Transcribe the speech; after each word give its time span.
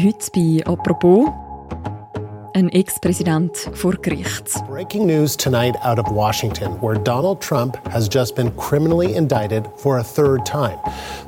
Heute 0.00 0.30
bei 0.32 0.62
«Apropos» 0.64 1.28
ein 2.54 2.68
Ex-Präsident 2.68 3.56
vor 3.74 3.94
Gericht. 3.94 4.64
Breaking 4.68 5.06
news 5.06 5.36
tonight 5.36 5.74
out 5.82 5.98
of 5.98 6.08
Washington, 6.12 6.80
where 6.80 6.94
Donald 6.94 7.40
Trump 7.40 7.76
has 7.88 8.08
just 8.08 8.36
been 8.36 8.52
criminally 8.52 9.16
indicted 9.16 9.66
for 9.76 9.98
a 9.98 10.04
third 10.04 10.46
time. 10.46 10.78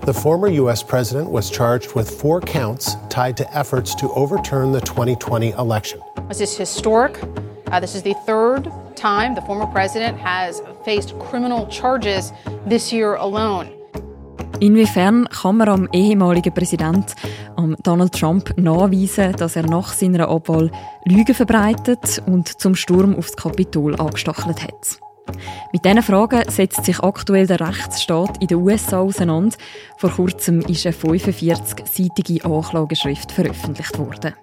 The 0.06 0.14
former 0.14 0.46
U.S. 0.46 0.84
president 0.84 1.30
was 1.30 1.50
charged 1.50 1.96
with 1.96 2.08
four 2.08 2.40
counts 2.40 2.94
tied 3.08 3.36
to 3.38 3.56
efforts 3.56 3.92
to 3.96 4.08
overturn 4.12 4.70
the 4.70 4.80
2020 4.82 5.50
election. 5.50 6.00
This 6.28 6.40
is 6.40 6.56
historic. 6.56 7.18
Uh, 7.72 7.80
this 7.80 7.96
is 7.96 8.02
the 8.02 8.14
third 8.24 8.70
time 8.94 9.34
the 9.34 9.42
former 9.42 9.66
president 9.66 10.16
has 10.18 10.62
faced 10.84 11.18
criminal 11.18 11.66
charges 11.66 12.32
this 12.66 12.92
year 12.92 13.16
alone. 13.16 13.80
Inwiefern 14.60 15.26
kann 15.30 15.56
man 15.56 15.68
am 15.68 15.88
ehemaligen 15.90 16.52
Präsident 16.52 17.14
Donald 17.82 18.12
Trump 18.12 18.56
nachweisen, 18.56 19.32
dass 19.32 19.56
er 19.56 19.66
nach 19.66 19.92
seiner 19.92 20.28
Abwahl 20.28 20.70
Lügen 21.04 21.34
verbreitet 21.34 22.22
und 22.26 22.48
zum 22.60 22.74
Sturm 22.74 23.16
aufs 23.16 23.36
Kapitol 23.36 23.98
angestachelt 24.00 24.62
hat? 24.62 24.98
Mit 25.72 25.84
diesen 25.84 26.02
Fragen 26.02 26.42
setzt 26.48 26.84
sich 26.84 26.98
aktuell 27.00 27.46
der 27.46 27.60
Rechtsstaat 27.60 28.42
in 28.42 28.48
den 28.48 28.58
USA 28.58 29.00
auseinander. 29.00 29.56
Vor 29.96 30.10
kurzem 30.10 30.60
ist 30.62 30.86
eine 30.86 30.94
45-seitige 30.94 32.44
Anklageschrift 32.44 33.32
veröffentlicht 33.32 33.98
worden. 33.98 34.34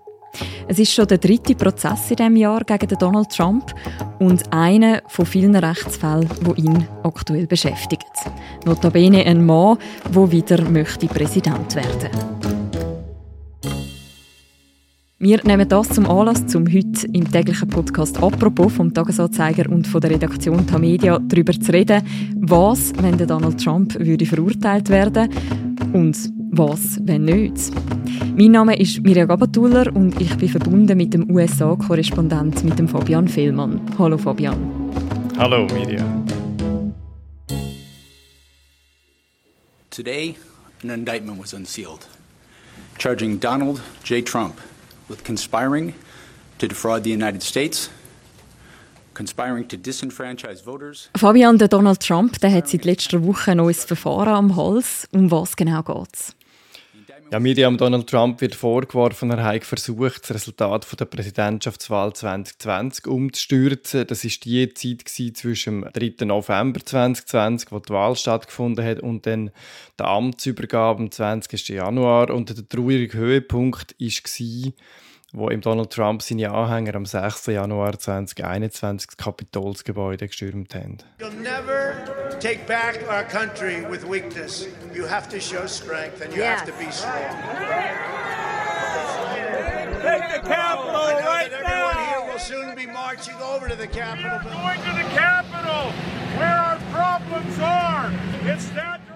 Es 0.67 0.77
ist 0.77 0.93
schon 0.93 1.07
der 1.07 1.17
dritte 1.17 1.55
Prozess 1.55 2.11
in 2.11 2.17
diesem 2.17 2.35
Jahr 2.35 2.63
gegen 2.63 2.97
Donald 2.99 3.29
Trump 3.29 3.73
und 4.19 4.53
einer 4.53 5.01
von 5.07 5.25
vielen 5.25 5.55
Rechtsfällen, 5.55 6.29
die 6.41 6.61
ihn 6.61 6.87
aktuell 7.03 7.47
beschäftigt. 7.47 8.05
Notabene 8.65 9.25
ein 9.25 9.45
Mann, 9.45 9.77
der 10.13 10.31
wieder 10.31 10.61
möchte 10.69 11.07
Präsident 11.07 11.75
werden 11.75 12.56
wir 15.19 15.43
nehmen 15.45 15.67
das 15.67 15.89
zum 15.89 16.05
Anlass, 16.05 16.55
um 16.55 16.67
heute 16.67 17.07
im 17.11 17.31
täglichen 17.31 17.67
Podcast 17.67 18.21
«Apropos» 18.21 18.71
vom 18.73 18.93
Tagesanzeiger 18.93 19.67
und 19.67 19.87
von 19.87 19.99
der 19.99 20.11
Redaktion 20.11 20.67
Tamedia 20.67 21.17
darüber 21.17 21.53
zu 21.59 21.73
reden, 21.73 22.05
was, 22.35 22.93
wenn 23.01 23.17
Donald 23.17 23.59
Trump 23.63 23.97
würde 23.97 24.27
verurteilt 24.27 24.89
werden 24.89 25.31
und 25.91 26.15
was, 26.51 26.99
wenn 27.01 27.25
nicht. 27.25 27.71
Mein 28.37 28.51
Name 28.51 28.77
ist 28.77 29.01
Mirja 29.01 29.25
Gabatuller 29.25 29.91
und 29.95 30.21
ich 30.21 30.37
bin 30.37 30.49
verbunden 30.49 30.95
mit 30.95 31.15
dem 31.15 31.31
USA-Korrespondent 31.31 32.63
mit 32.63 32.77
dem 32.77 32.87
Fabian 32.87 33.27
Fehlmann. 33.27 33.81
Hallo 33.97 34.19
Fabian. 34.19 34.91
Hallo 35.39 35.65
Mirja. 35.65 36.05
Today, 39.89 40.35
an 40.83 40.91
indictment 40.91 41.39
was 41.39 41.55
unsealed, 41.55 42.05
charging 42.99 43.39
Donald 43.39 43.81
J. 44.05 44.23
Trump 44.23 44.53
with 45.09 45.23
conspiring 45.23 45.93
to 46.59 46.67
defraud 46.67 47.03
the 47.03 47.11
United 47.11 47.43
States 47.43 47.89
Fabian, 51.15 51.57
der 51.57 51.67
Donald 51.67 51.99
Trump, 51.99 52.39
der 52.39 52.51
hat 52.51 52.67
seit 52.67 52.85
letzter 52.85 53.23
Woche 53.23 53.51
ein 53.51 53.73
Verfahren 53.73 54.27
am 54.27 54.55
Hals. 54.55 55.07
Um 55.11 55.31
was 55.31 55.55
genau 55.55 55.81
geht 55.81 56.13
es? 56.13 56.35
Ja, 57.29 57.41
Miriam 57.41 57.77
Donald 57.77 58.09
Trump 58.09 58.39
wird 58.39 58.55
vorgeworfen, 58.55 59.29
er 59.31 59.43
habe 59.43 59.59
versucht, 59.59 60.23
das 60.23 60.33
Resultat 60.33 60.87
der 60.97 61.05
Präsidentschaftswahl 61.05 62.13
2020 62.13 63.05
umzustürzen. 63.05 64.07
Das 64.07 64.23
ist 64.23 64.45
die 64.45 64.73
Zeit 64.73 65.35
zwischen 65.35 65.81
dem 65.81 65.91
3. 66.15 66.23
November 66.25 66.79
2020, 66.79 67.73
wo 67.73 67.79
die 67.79 67.89
Wahl 67.89 68.15
stattgefunden 68.15 68.85
hat, 68.85 69.01
und 69.01 69.25
dann 69.25 69.51
der 69.99 70.07
Amtsübergabe 70.07 71.01
am 71.01 71.11
20. 71.11 71.67
Januar. 71.67 72.29
Und 72.29 72.57
der 72.57 72.67
traurige 72.67 73.17
Höhepunkt 73.17 73.93
war, 73.99 74.73
wo 75.33 75.49
im 75.49 75.61
Donald 75.61 75.91
Trump 75.91 76.21
seine 76.21 76.51
Anhänger 76.51 76.95
am 76.95 77.05
6. 77.05 77.47
Januar 77.47 77.97
2021 77.99 79.07
das 79.07 79.17
Kapitolsgebäude 79.17 80.27
gestürmt 80.27 80.73
haben. 80.73 80.97
You'll 81.19 81.31
never 81.41 81.95
take 82.39 82.65
back 82.65 82.99
our 83.09 83.23
country 83.23 83.85
with 83.89 84.03
weakness. 84.03 84.67
You 84.93 85.05
have 85.05 85.27
to 85.29 85.39
show 85.39 85.67
strength 85.67 86.21
and 86.21 86.33
you 86.33 86.41
yes. 86.41 86.61
have 86.61 86.71
to 86.71 86.77
be 86.77 86.91
strong. 86.91 87.13
Take 90.01 90.41
the 90.41 90.47
Capitol 90.47 90.93
right 90.93 91.51
now. 91.51 91.89
Everyone 91.89 92.05
here 92.07 92.31
will 92.31 92.39
soon 92.39 92.75
be 92.75 92.85
marching 92.85 93.35
over 93.41 93.67
to 93.67 93.75
the 93.75 93.87
Capitol. 93.87 94.39
We 94.45 94.49
are 94.49 94.75
going 94.75 94.79
to 94.79 95.03
the 95.03 95.09
Capitol, 95.15 95.91
where 96.37 96.55
our 96.55 96.77
problems 96.91 97.59
are. 97.59 98.13
It's 98.45 98.69
that 98.69 99.06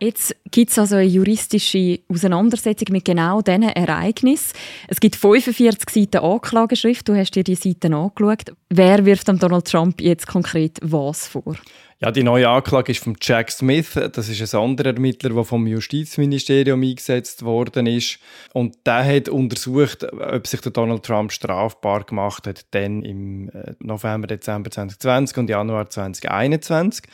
Jetzt 0.00 0.36
gibt 0.50 0.70
es 0.70 0.78
also 0.78 0.96
eine 0.96 1.04
juristische 1.04 2.00
Auseinandersetzung 2.08 2.88
mit 2.90 3.04
genau 3.04 3.40
diesen 3.40 3.64
Ereignissen. 3.64 4.56
Es 4.86 5.00
gibt 5.00 5.16
45 5.16 5.90
Seiten 5.90 6.24
Anklageschrift. 6.24 7.08
Du 7.08 7.16
hast 7.16 7.34
dir 7.34 7.44
die 7.44 7.54
Seiten 7.54 7.94
angeschaut. 7.94 8.52
Wer 8.70 9.04
wirft 9.04 9.28
Donald 9.28 9.66
Trump 9.66 10.00
jetzt 10.00 10.26
konkret 10.26 10.78
was 10.82 11.26
vor? 11.26 11.56
Ja, 12.00 12.12
die 12.12 12.22
neue 12.22 12.48
Anklage 12.48 12.92
ist 12.92 13.02
von 13.02 13.16
Jack 13.20 13.50
Smith. 13.50 13.98
Das 14.12 14.28
ist 14.28 14.54
ein 14.54 14.60
anderer 14.60 14.94
Ermittler, 14.94 15.30
der 15.30 15.44
vom 15.44 15.66
Justizministerium 15.66 16.80
eingesetzt 16.80 17.44
worden 17.44 17.86
ist. 17.86 18.20
Und 18.52 18.76
der 18.86 19.04
hat 19.04 19.28
untersucht, 19.28 20.04
ob 20.12 20.46
sich 20.46 20.60
der 20.60 20.70
Donald 20.70 21.02
Trump 21.02 21.32
strafbar 21.32 22.04
gemacht 22.04 22.46
hat, 22.46 22.66
dann 22.70 23.02
im 23.02 23.48
äh, 23.48 23.74
November, 23.80 24.28
Dezember 24.28 24.70
2020 24.70 25.38
und 25.38 25.50
Januar 25.50 25.90
2021. 25.90 27.04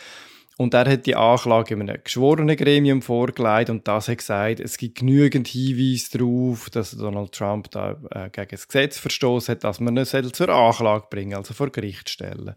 Und 0.57 0.73
er 0.73 0.89
hat 0.89 1.07
die 1.07 1.17
Anklage 1.17 1.75
in 1.75 1.83
einem 1.83 2.03
geschworenen 2.03 2.57
Gremium 2.57 3.03
vorgelegt 3.03 3.71
und 3.71 3.89
das 3.89 4.09
hat 4.09 4.19
gesagt, 4.19 4.61
es 4.61 4.77
gibt 4.77 4.99
genügend 4.99 5.49
Hinweise 5.49 6.17
darauf, 6.19 6.71
dass 6.71 6.93
Donald 6.93 7.33
Trump 7.33 7.71
da 7.73 7.97
äh, 8.11 8.31
gegen 8.31 8.51
das 8.53 8.69
Gesetz 8.69 8.99
verstoßen 8.99 9.53
hat, 9.53 9.65
dass 9.65 9.81
man 9.81 9.97
ihn 9.97 10.05
zur 10.07 10.49
Anklage 10.49 11.07
bringen 11.11 11.35
also 11.35 11.55
vor 11.55 11.71
Gericht 11.71 12.09
stellen. 12.09 12.55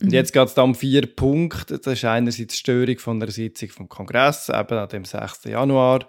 Und 0.00 0.08
mhm. 0.08 0.14
jetzt 0.14 0.32
geht 0.32 0.48
es 0.48 0.54
da 0.54 0.62
um 0.62 0.74
vier 0.74 1.06
Punkte. 1.06 1.78
Das 1.78 1.92
ist 1.92 2.04
einerseits 2.04 2.52
die 2.52 2.58
Störung 2.58 2.98
von 2.98 3.20
der 3.20 3.30
Sitzung 3.30 3.68
vom 3.68 3.88
Kongress, 3.88 4.48
eben 4.48 4.78
an 4.78 4.88
dem 4.88 5.04
6. 5.04 5.44
Januar. 5.44 6.06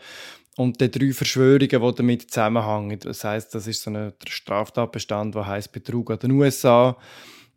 Und 0.55 0.81
die 0.81 0.89
drei 0.89 1.13
Verschwörungen, 1.13 1.59
die 1.69 1.95
damit 1.95 2.31
zusammenhängen. 2.31 2.99
Das 2.99 3.23
heißt, 3.23 3.53
das 3.53 3.67
ist 3.67 3.83
so 3.83 3.91
ein 3.91 4.13
Straftatbestand, 4.25 5.35
der 5.35 5.45
heißt 5.45 5.71
Betrug 5.71 6.09
an 6.09 6.19
den 6.19 6.31
USA 6.31 6.97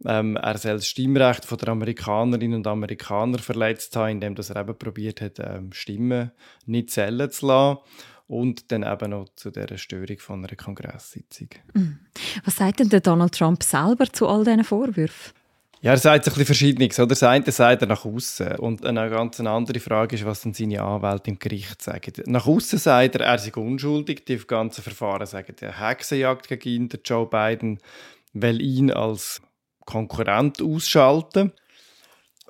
ähm, 0.06 0.36
er 0.36 0.58
soll 0.58 0.74
das 0.74 0.86
Stimmrecht 0.86 1.46
der 1.50 1.68
Amerikanerinnen 1.68 2.58
und 2.58 2.66
Amerikaner 2.66 3.38
verletzt 3.38 3.94
haben, 3.96 4.22
indem 4.22 4.34
er 4.36 4.56
eben 4.56 4.78
probiert 4.78 5.20
hat, 5.20 5.38
ähm, 5.40 5.72
Stimmen 5.72 6.30
nicht 6.66 6.90
zählen 6.90 7.30
zu 7.30 7.46
lassen. 7.46 7.78
Und 8.26 8.70
dann 8.70 8.84
eben 8.84 9.10
noch 9.10 9.28
zu 9.34 9.50
dieser 9.50 9.76
Störung 9.76 10.18
von 10.18 10.44
einer 10.44 10.54
Kongresssitzung. 10.54 11.48
Mhm. 11.74 11.98
Was 12.44 12.56
sagt 12.56 12.78
denn 12.78 12.88
der 12.88 13.00
Donald 13.00 13.34
Trump 13.34 13.64
selber 13.64 14.06
zu 14.06 14.28
all 14.28 14.44
diesen 14.44 14.62
Vorwürfen? 14.62 15.32
Ja, 15.82 15.92
er 15.92 15.96
sagt 15.96 16.26
ein 16.26 16.30
bisschen 16.30 16.44
Verschiedenes. 16.44 16.98
Oder? 16.98 17.08
Das 17.08 17.22
eine 17.22 17.50
sagt 17.50 17.82
er 17.82 17.88
nach 17.88 18.04
außen. 18.04 18.56
Und 18.56 18.84
eine 18.84 19.10
ganz 19.10 19.40
andere 19.40 19.80
Frage 19.80 20.14
ist, 20.14 20.24
was 20.24 20.42
dann 20.42 20.54
seine 20.54 20.82
Anwälte 20.82 21.30
im 21.30 21.38
Gericht 21.38 21.82
sagen. 21.82 22.12
Nach 22.26 22.46
außen 22.46 22.78
sagt 22.78 23.16
er, 23.16 23.22
er 23.22 23.38
sei 23.38 23.52
unschuldig. 23.52 24.24
Die 24.26 24.36
ganzen 24.36 24.82
Verfahren 24.82 25.26
sagen, 25.26 25.56
der 25.60 25.80
Hexenjagd 25.80 26.48
gegen 26.48 26.68
ihn, 26.68 26.88
der 26.88 27.00
Joe 27.04 27.26
Biden, 27.26 27.78
weil 28.32 28.60
ihn 28.60 28.92
als 28.92 29.40
Konkurrent 29.90 30.62
ausschalten. 30.62 31.52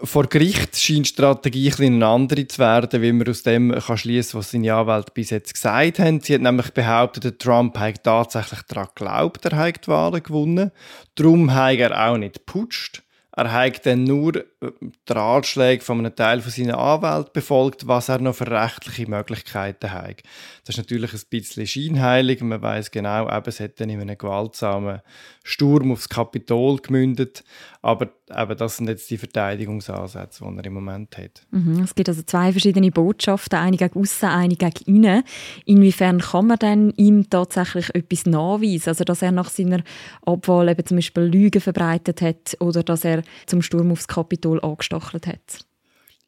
Vor 0.02 0.26
Gericht 0.28 0.76
scheint 0.76 1.06
die 1.06 1.10
Strategie 1.10 1.72
ein 1.78 1.94
eine 1.94 2.06
andere 2.06 2.46
zu 2.46 2.58
werden, 2.58 3.02
wie 3.02 3.12
man 3.12 3.28
aus 3.28 3.42
dem 3.42 3.70
kann 3.72 3.98
schließen 3.98 4.38
was 4.38 4.50
seine 4.50 4.72
Anwälte 4.72 5.12
bis 5.12 5.30
jetzt 5.30 5.52
gesagt 5.52 5.98
haben. 5.98 6.20
Sie 6.20 6.34
hat 6.34 6.40
nämlich 6.40 6.70
behauptet, 6.70 7.24
der 7.24 7.38
Trump 7.38 7.78
hat 7.78 8.02
tatsächlich 8.02 8.62
daran 8.62 8.88
geglaubt, 8.94 9.44
er 9.44 9.56
hat 9.56 9.84
die 9.84 9.88
Wahlen 9.88 10.22
gewonnen. 10.22 10.70
Darum 11.16 11.52
hat 11.52 11.78
er 11.78 12.08
auch 12.08 12.16
nicht 12.16 12.46
geputscht. 12.46 13.02
Er 13.36 13.52
hat 13.52 13.84
dann 13.84 14.04
nur 14.04 14.44
die 14.62 15.12
Ratschläge 15.12 15.82
von 15.82 15.98
einem 15.98 16.14
Teil 16.14 16.40
seiner 16.42 16.78
Anwälte 16.78 17.30
befolgt, 17.32 17.86
was 17.86 18.10
er 18.10 18.20
noch 18.20 18.34
für 18.34 18.50
rechtliche 18.50 19.08
Möglichkeiten 19.08 19.90
hat. 19.90 20.22
Das 20.66 20.74
ist 20.74 20.78
natürlich 20.78 21.14
ein 21.14 21.20
bisschen 21.30 21.66
scheinheilig. 21.66 22.42
Man 22.42 22.60
weiß 22.60 22.90
genau, 22.90 23.28
eben, 23.28 23.46
es 23.46 23.56
dann 23.56 23.88
in 23.88 24.00
einem 24.00 24.18
gewaltsamen 24.18 25.00
Sturm 25.42 25.92
aufs 25.92 26.08
Kapitol 26.08 26.78
gemündet. 26.78 27.42
Aber 27.80 28.10
eben, 28.30 28.56
das 28.58 28.76
sind 28.76 28.88
jetzt 28.88 29.10
die 29.10 29.16
Verteidigungsansätze, 29.16 30.44
die 30.44 30.58
er 30.58 30.64
im 30.66 30.74
Moment 30.74 31.16
hat. 31.16 31.46
Mhm, 31.50 31.82
es 31.84 31.94
gibt 31.94 32.10
also 32.10 32.22
zwei 32.22 32.52
verschiedene 32.52 32.90
Botschaften, 32.90 33.58
eine 33.58 33.78
gegen 33.78 33.98
außen, 33.98 34.28
eine 34.28 34.56
gegen 34.56 34.84
innen. 34.84 35.22
Inwiefern 35.64 36.18
kann 36.18 36.46
man 36.48 36.58
denn 36.58 36.90
ihm 36.96 37.30
tatsächlich 37.30 37.94
etwas 37.94 38.26
nachweisen? 38.26 38.90
Also, 38.90 39.04
dass 39.04 39.22
er 39.22 39.32
nach 39.32 39.48
seiner 39.48 39.82
Abwahl 40.26 40.68
eben 40.68 40.84
zum 40.84 40.98
Beispiel 40.98 41.22
Lügen 41.22 41.60
verbreitet 41.62 42.20
hat 42.20 42.56
oder 42.60 42.82
dass 42.82 43.04
er 43.04 43.22
zum 43.46 43.62
Sturm 43.62 43.90
aufs 43.90 44.08
Kapitol 44.08 44.49
angestachelt 44.58 45.28
hat? 45.28 45.64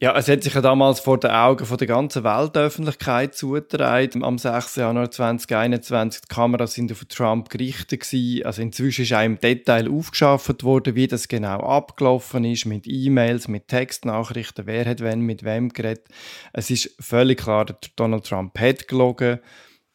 Ja, 0.02 0.16
es 0.16 0.26
hat 0.26 0.42
sich 0.42 0.52
ja 0.52 0.60
damals 0.60 0.98
vor 0.98 1.20
den 1.20 1.30
Augen 1.30 1.64
von 1.64 1.78
der 1.78 1.86
ganzen 1.86 2.24
Weltöffentlichkeit 2.24 3.36
zugetragen. 3.36 4.24
Am 4.24 4.36
6. 4.36 4.74
Januar 4.74 5.12
2021 5.12 6.22
die 6.22 6.26
Kameras 6.26 6.74
sind 6.74 6.90
auf 6.90 7.04
Trump 7.04 7.48
gerichtet 7.50 8.00
gewesen. 8.00 8.44
Also 8.44 8.62
inzwischen 8.62 9.02
ist 9.02 9.12
auch 9.12 9.22
im 9.22 9.38
Detail 9.38 9.88
aufgeschafft 9.88 10.64
worden, 10.64 10.96
wie 10.96 11.06
das 11.06 11.28
genau 11.28 11.60
abgelaufen 11.60 12.44
ist, 12.44 12.66
mit 12.66 12.88
E-Mails, 12.88 13.46
mit 13.46 13.69
Textnachrichten, 13.69 14.66
wer 14.66 14.86
hat 14.86 15.02
wenn 15.02 15.20
mit 15.20 15.44
wem 15.44 15.69
geredet. 15.69 16.08
Es 16.52 16.69
ist 16.70 16.96
völlig 16.98 17.38
klar, 17.38 17.66
Donald 17.94 18.26
Trump 18.26 18.58
hat 18.58 18.88
gelogen. 18.88 19.38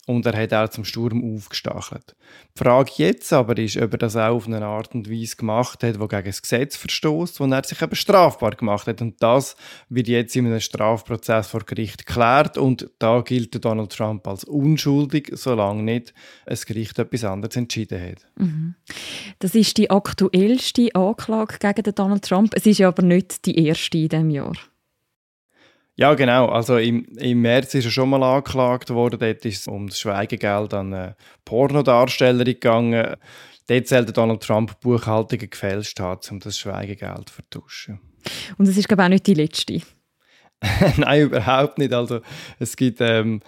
Und 0.07 0.25
er 0.25 0.41
hat 0.41 0.53
auch 0.53 0.69
zum 0.69 0.85
Sturm 0.85 1.35
aufgestachelt. 1.35 2.15
Die 2.55 2.63
Frage 2.63 2.91
jetzt 2.95 3.33
aber 3.33 3.57
ist, 3.57 3.75
ob 3.75 3.91
er 3.91 3.97
das 3.97 4.15
auch 4.15 4.35
auf 4.35 4.47
eine 4.47 4.65
Art 4.65 4.95
und 4.95 5.11
Weise 5.11 5.35
gemacht 5.35 5.83
hat, 5.83 5.95
die 5.95 6.07
gegen 6.07 6.25
das 6.25 6.41
Gesetz 6.41 6.77
verstößt, 6.77 7.41
wo 7.41 7.45
er 7.45 7.63
sich 7.65 7.81
eben 7.81 7.95
strafbar 7.95 8.51
gemacht 8.51 8.87
hat. 8.87 9.01
Und 9.01 9.21
das 9.21 9.57
wird 9.89 10.07
jetzt 10.07 10.33
in 10.37 10.45
einem 10.45 10.61
Strafprozess 10.61 11.47
vor 11.47 11.59
Gericht 11.65 12.07
geklärt 12.07 12.57
und 12.57 12.89
da 12.99 13.19
gilt 13.19 13.63
Donald 13.63 13.91
Trump 13.91 14.25
als 14.29 14.45
unschuldig, 14.45 15.31
solange 15.33 15.83
nicht 15.83 16.13
ein 16.45 16.57
Gericht 16.65 16.97
etwas 16.99 17.25
anderes 17.25 17.57
entschieden 17.57 18.01
hat. 18.01 18.25
Mhm. 18.37 18.75
Das 19.39 19.55
ist 19.55 19.75
die 19.77 19.91
aktuellste 19.91 20.87
Anklage 20.95 21.57
gegen 21.59 21.93
Donald 21.93 22.23
Trump. 22.23 22.53
Es 22.55 22.65
ist 22.65 22.77
ja 22.77 22.87
aber 22.87 23.03
nicht 23.03 23.45
die 23.45 23.67
erste 23.67 23.97
in 23.97 24.07
diesem 24.07 24.29
Jahr. 24.29 24.55
Ja, 25.97 26.13
genau. 26.13 26.47
Also 26.47 26.77
im, 26.77 27.05
im 27.17 27.41
März 27.41 27.73
ist 27.73 27.85
er 27.85 27.91
schon 27.91 28.09
mal 28.09 28.21
angeklagt 28.21 28.91
worden. 28.91 29.19
Dort 29.19 29.43
ist 29.45 29.61
es 29.61 29.67
um 29.67 29.87
das 29.87 29.99
Schweigegeld 29.99 30.73
an 30.75 30.93
eine 30.93 31.15
Pornodarstellerin 31.43 32.53
gegangen. 32.53 33.15
Dort 33.65 33.87
zählt 33.87 34.15
Donald 34.15 34.43
Trump 34.43 34.79
Buchhaltungen 34.79 35.49
gefälscht 35.49 35.99
hat, 35.99 36.31
um 36.31 36.39
das 36.39 36.57
Schweigegeld 36.59 37.29
zu 37.29 37.35
vertuschen. 37.35 37.99
Und 38.57 38.67
es 38.67 38.77
ist, 38.77 38.87
glaube 38.87 39.01
ich, 39.01 39.05
auch 39.05 39.09
nicht 39.09 39.27
die 39.27 39.33
letzte. 39.33 39.81
Nein, 40.97 41.21
überhaupt 41.23 41.79
nicht. 41.79 41.93
Also 41.93 42.21
es 42.59 42.75
gibt 42.75 43.01
ähm, 43.01 43.41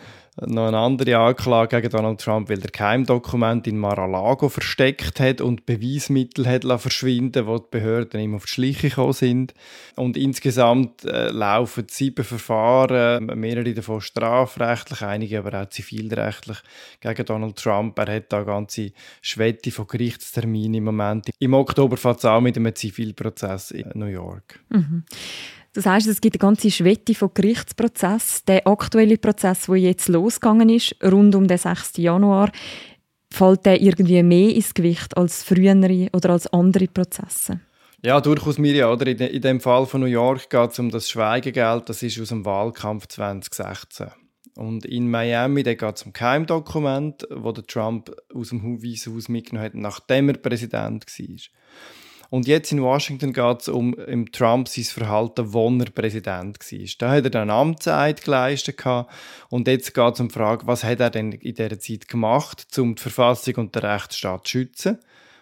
noch 0.45 0.67
eine 0.67 0.77
andere 0.77 1.17
Anklage 1.17 1.81
gegen 1.81 1.91
Donald 1.91 2.21
Trump, 2.21 2.49
weil 2.49 2.61
er 2.61 2.69
Keimdokument 2.69 3.67
in 3.67 3.77
Mar-a-Lago 3.77 4.49
versteckt 4.49 5.19
hat 5.19 5.41
und 5.41 5.65
Beweismittel 5.65 6.47
hat 6.47 6.63
verschwinden 6.79 7.47
wo 7.47 7.57
die 7.57 7.67
Behörden 7.71 8.19
ihm 8.19 8.35
auf 8.35 8.45
die 8.45 8.51
Schliche 8.51 8.89
gekommen 8.89 9.13
sind. 9.13 9.53
Und 9.95 10.17
insgesamt 10.17 11.05
äh, 11.05 11.29
laufen 11.29 11.87
sieben 11.89 12.23
Verfahren, 12.23 13.25
mehrere 13.25 13.73
davon 13.73 14.01
strafrechtlich, 14.01 15.01
einige 15.01 15.39
aber 15.39 15.61
auch 15.61 15.69
zivilrechtlich 15.69 16.57
gegen 17.01 17.25
Donald 17.25 17.55
Trump. 17.57 17.97
Er 17.99 18.15
hat 18.15 18.31
da 18.31 18.43
ganze 18.43 18.91
Schwette 19.21 19.71
von 19.71 19.87
Gerichtsterminen 19.87 20.75
im 20.75 20.83
Moment. 20.85 21.29
Im 21.39 21.53
Oktober 21.53 21.97
fängt 21.97 22.19
es 22.19 22.25
an 22.25 22.43
mit 22.43 22.57
einem 22.57 22.73
Zivilprozess 22.73 23.71
in 23.71 23.91
New 23.95 24.05
York. 24.05 24.59
Mhm. 24.69 25.03
Das 25.73 25.85
heißt, 25.85 26.07
es 26.07 26.21
gibt 26.21 26.35
eine 26.35 26.49
ganze 26.49 26.71
Schwette 26.71 27.13
von 27.13 27.31
Gerichtsprozessen. 27.33 28.45
Der 28.47 28.67
aktuelle 28.67 29.17
Prozess, 29.17 29.67
der 29.67 29.75
jetzt 29.75 30.07
losgegangen 30.07 30.69
ist, 30.69 30.95
rund 31.03 31.35
um 31.35 31.47
den 31.47 31.57
6. 31.57 31.97
Januar, 31.97 32.51
fällt 33.31 33.65
der 33.65 33.81
irgendwie 33.81 34.23
mehr 34.23 34.55
ins 34.55 34.73
Gewicht 34.73 35.15
als 35.15 35.43
frühere 35.43 36.09
oder 36.13 36.31
als 36.31 36.47
andere 36.47 36.87
Prozesse? 36.87 37.59
Ja, 38.03 38.21
durchaus, 38.21 38.57
Mirja. 38.57 38.91
Oder? 38.91 39.07
In, 39.07 39.41
dem 39.41 39.59
Fall 39.59 39.85
von 39.85 40.01
New 40.01 40.07
York 40.07 40.49
geht 40.49 40.71
es 40.71 40.79
um 40.79 40.89
das 40.89 41.09
Schweigegeld. 41.09 41.89
Das 41.89 42.01
ist 42.01 42.19
aus 42.19 42.29
dem 42.29 42.45
Wahlkampf 42.45 43.07
2016. 43.07 44.07
Und 44.55 44.85
in 44.85 45.09
Miami 45.09 45.63
geht 45.63 45.81
es 45.81 46.03
um 46.03 46.13
Keimdokument, 46.13 47.27
wo 47.29 47.51
der 47.51 47.65
Trump 47.65 48.11
aus 48.33 48.49
dem 48.49 48.81
Weißen 48.81 49.13
Haus 49.13 49.29
mitgenommen 49.29 49.65
hat, 49.65 49.75
nachdem 49.75 50.29
er 50.29 50.37
Präsident 50.37 51.05
war. 51.05 51.37
Und 52.29 52.47
jetzt 52.47 52.71
in 52.71 52.83
Washington 52.83 53.33
geht 53.33 53.61
es 53.61 53.69
um 53.69 53.93
im 53.95 54.31
Trump 54.31 54.67
sein 54.67 54.83
Verhalten, 54.83 55.41
als 55.41 55.87
er 55.87 55.91
Präsident 55.91 56.59
war. 56.59 56.87
Da 56.99 57.11
hat 57.11 57.23
er 57.23 57.29
dann 57.29 57.49
Amtszeit 57.49 58.23
geleistet 58.23 58.83
und 59.49 59.67
jetzt 59.67 59.93
geht 59.95 60.13
es 60.13 60.19
um 60.19 60.27
die 60.27 60.33
Frage, 60.33 60.67
was 60.67 60.83
hat 60.83 60.99
er 60.99 61.09
denn 61.09 61.31
in 61.31 61.55
dieser 61.55 61.79
Zeit 61.79 62.07
gemacht, 62.07 62.67
um 62.77 62.93
die 62.93 63.01
Verfassung 63.01 63.55
und 63.55 63.75
den 63.75 63.81
Rechtsstaat 63.81 64.47
zu 64.47 64.51
schützen? 64.51 64.99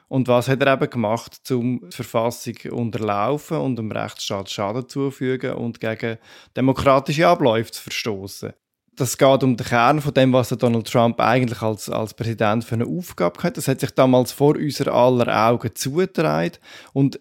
Und 0.09 0.29
was 0.29 0.47
hat 0.47 0.61
er 0.61 0.73
eben 0.73 0.89
gemacht, 0.89 1.51
um 1.51 1.81
die 1.81 1.95
Verfassung 1.95 2.55
unterlaufen 2.71 3.57
und 3.57 3.75
dem 3.75 3.91
Rechtsstaat 3.91 4.49
Schaden 4.49 4.87
zuzufügen 4.87 5.55
und 5.55 5.81
gegen 5.81 6.17
demokratische 6.55 7.27
Abläufe 7.27 7.71
zu 7.71 7.83
verstoßen? 7.83 8.53
Das 8.97 9.17
geht 9.17 9.44
um 9.44 9.55
den 9.55 9.65
Kern 9.65 10.01
von 10.01 10.13
dem, 10.13 10.33
was 10.33 10.49
Donald 10.49 10.91
Trump 10.91 11.19
eigentlich 11.19 11.61
als, 11.61 11.89
als 11.89 12.13
Präsident 12.13 12.65
für 12.65 12.75
eine 12.75 12.85
Aufgabe 12.85 13.41
hat. 13.44 13.55
Das 13.57 13.67
hat 13.67 13.79
sich 13.79 13.91
damals 13.91 14.31
vor 14.31 14.55
unserer 14.55 14.94
aller 14.94 15.47
Augen 15.47 15.73
zugetragen. 15.75 16.57
Und 16.94 17.19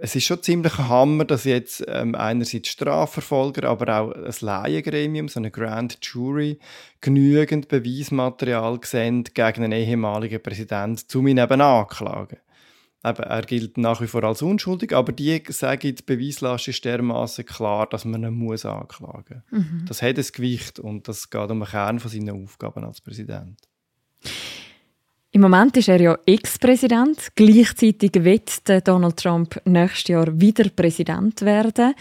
es 0.00 0.14
ist 0.14 0.24
schon 0.24 0.42
ziemlich 0.42 0.78
ein 0.78 0.88
Hammer, 0.88 1.24
dass 1.24 1.44
jetzt 1.44 1.84
ähm, 1.88 2.14
einerseits 2.14 2.68
Strafverfolger, 2.68 3.68
aber 3.68 4.00
auch 4.00 4.12
ein 4.12 4.34
Laiengremium, 4.40 5.28
so 5.28 5.40
eine 5.40 5.50
Grand 5.50 5.98
Jury, 6.02 6.58
genügend 7.00 7.68
Beweismaterial 7.68 8.78
sehen 8.82 9.24
gegen 9.24 9.64
einen 9.64 9.72
ehemaligen 9.72 10.42
Präsidenten, 10.42 11.18
um 11.18 11.26
ihn 11.26 11.38
eben 11.38 11.60
anklagen. 11.60 12.38
Eben, 13.06 13.22
er 13.22 13.42
gilt 13.42 13.78
nach 13.78 14.00
wie 14.00 14.08
vor 14.08 14.24
als 14.24 14.42
unschuldig, 14.42 14.92
aber 14.92 15.12
die 15.12 15.40
sagen, 15.48 15.94
die 15.94 16.02
Beweislast 16.02 16.66
ist 16.66 16.84
dermaßen 16.84 17.46
klar, 17.46 17.86
dass 17.86 18.04
man 18.04 18.24
ihn 18.24 18.34
muss 18.34 18.64
anklagen 18.64 19.44
muss. 19.50 19.60
Mhm. 19.60 19.84
Das 19.86 20.02
hat 20.02 20.18
ein 20.18 20.26
Gewicht 20.32 20.80
und 20.80 21.06
das 21.06 21.30
geht 21.30 21.50
um 21.50 21.60
den 21.60 21.68
Kern 21.68 22.00
von 22.00 22.10
seinen 22.10 22.42
Aufgaben 22.42 22.84
als 22.84 23.00
Präsident. 23.00 23.60
Im 25.30 25.40
Moment 25.40 25.76
ist 25.76 25.88
er 25.88 26.00
ja 26.00 26.18
Ex-Präsident. 26.26 27.28
Gleichzeitig 27.34 28.12
wird 28.14 28.88
Donald 28.88 29.18
Trump 29.18 29.60
nächstes 29.66 30.08
Jahr 30.08 30.40
wieder 30.40 30.68
Präsident 30.70 31.42
werden. 31.42 31.94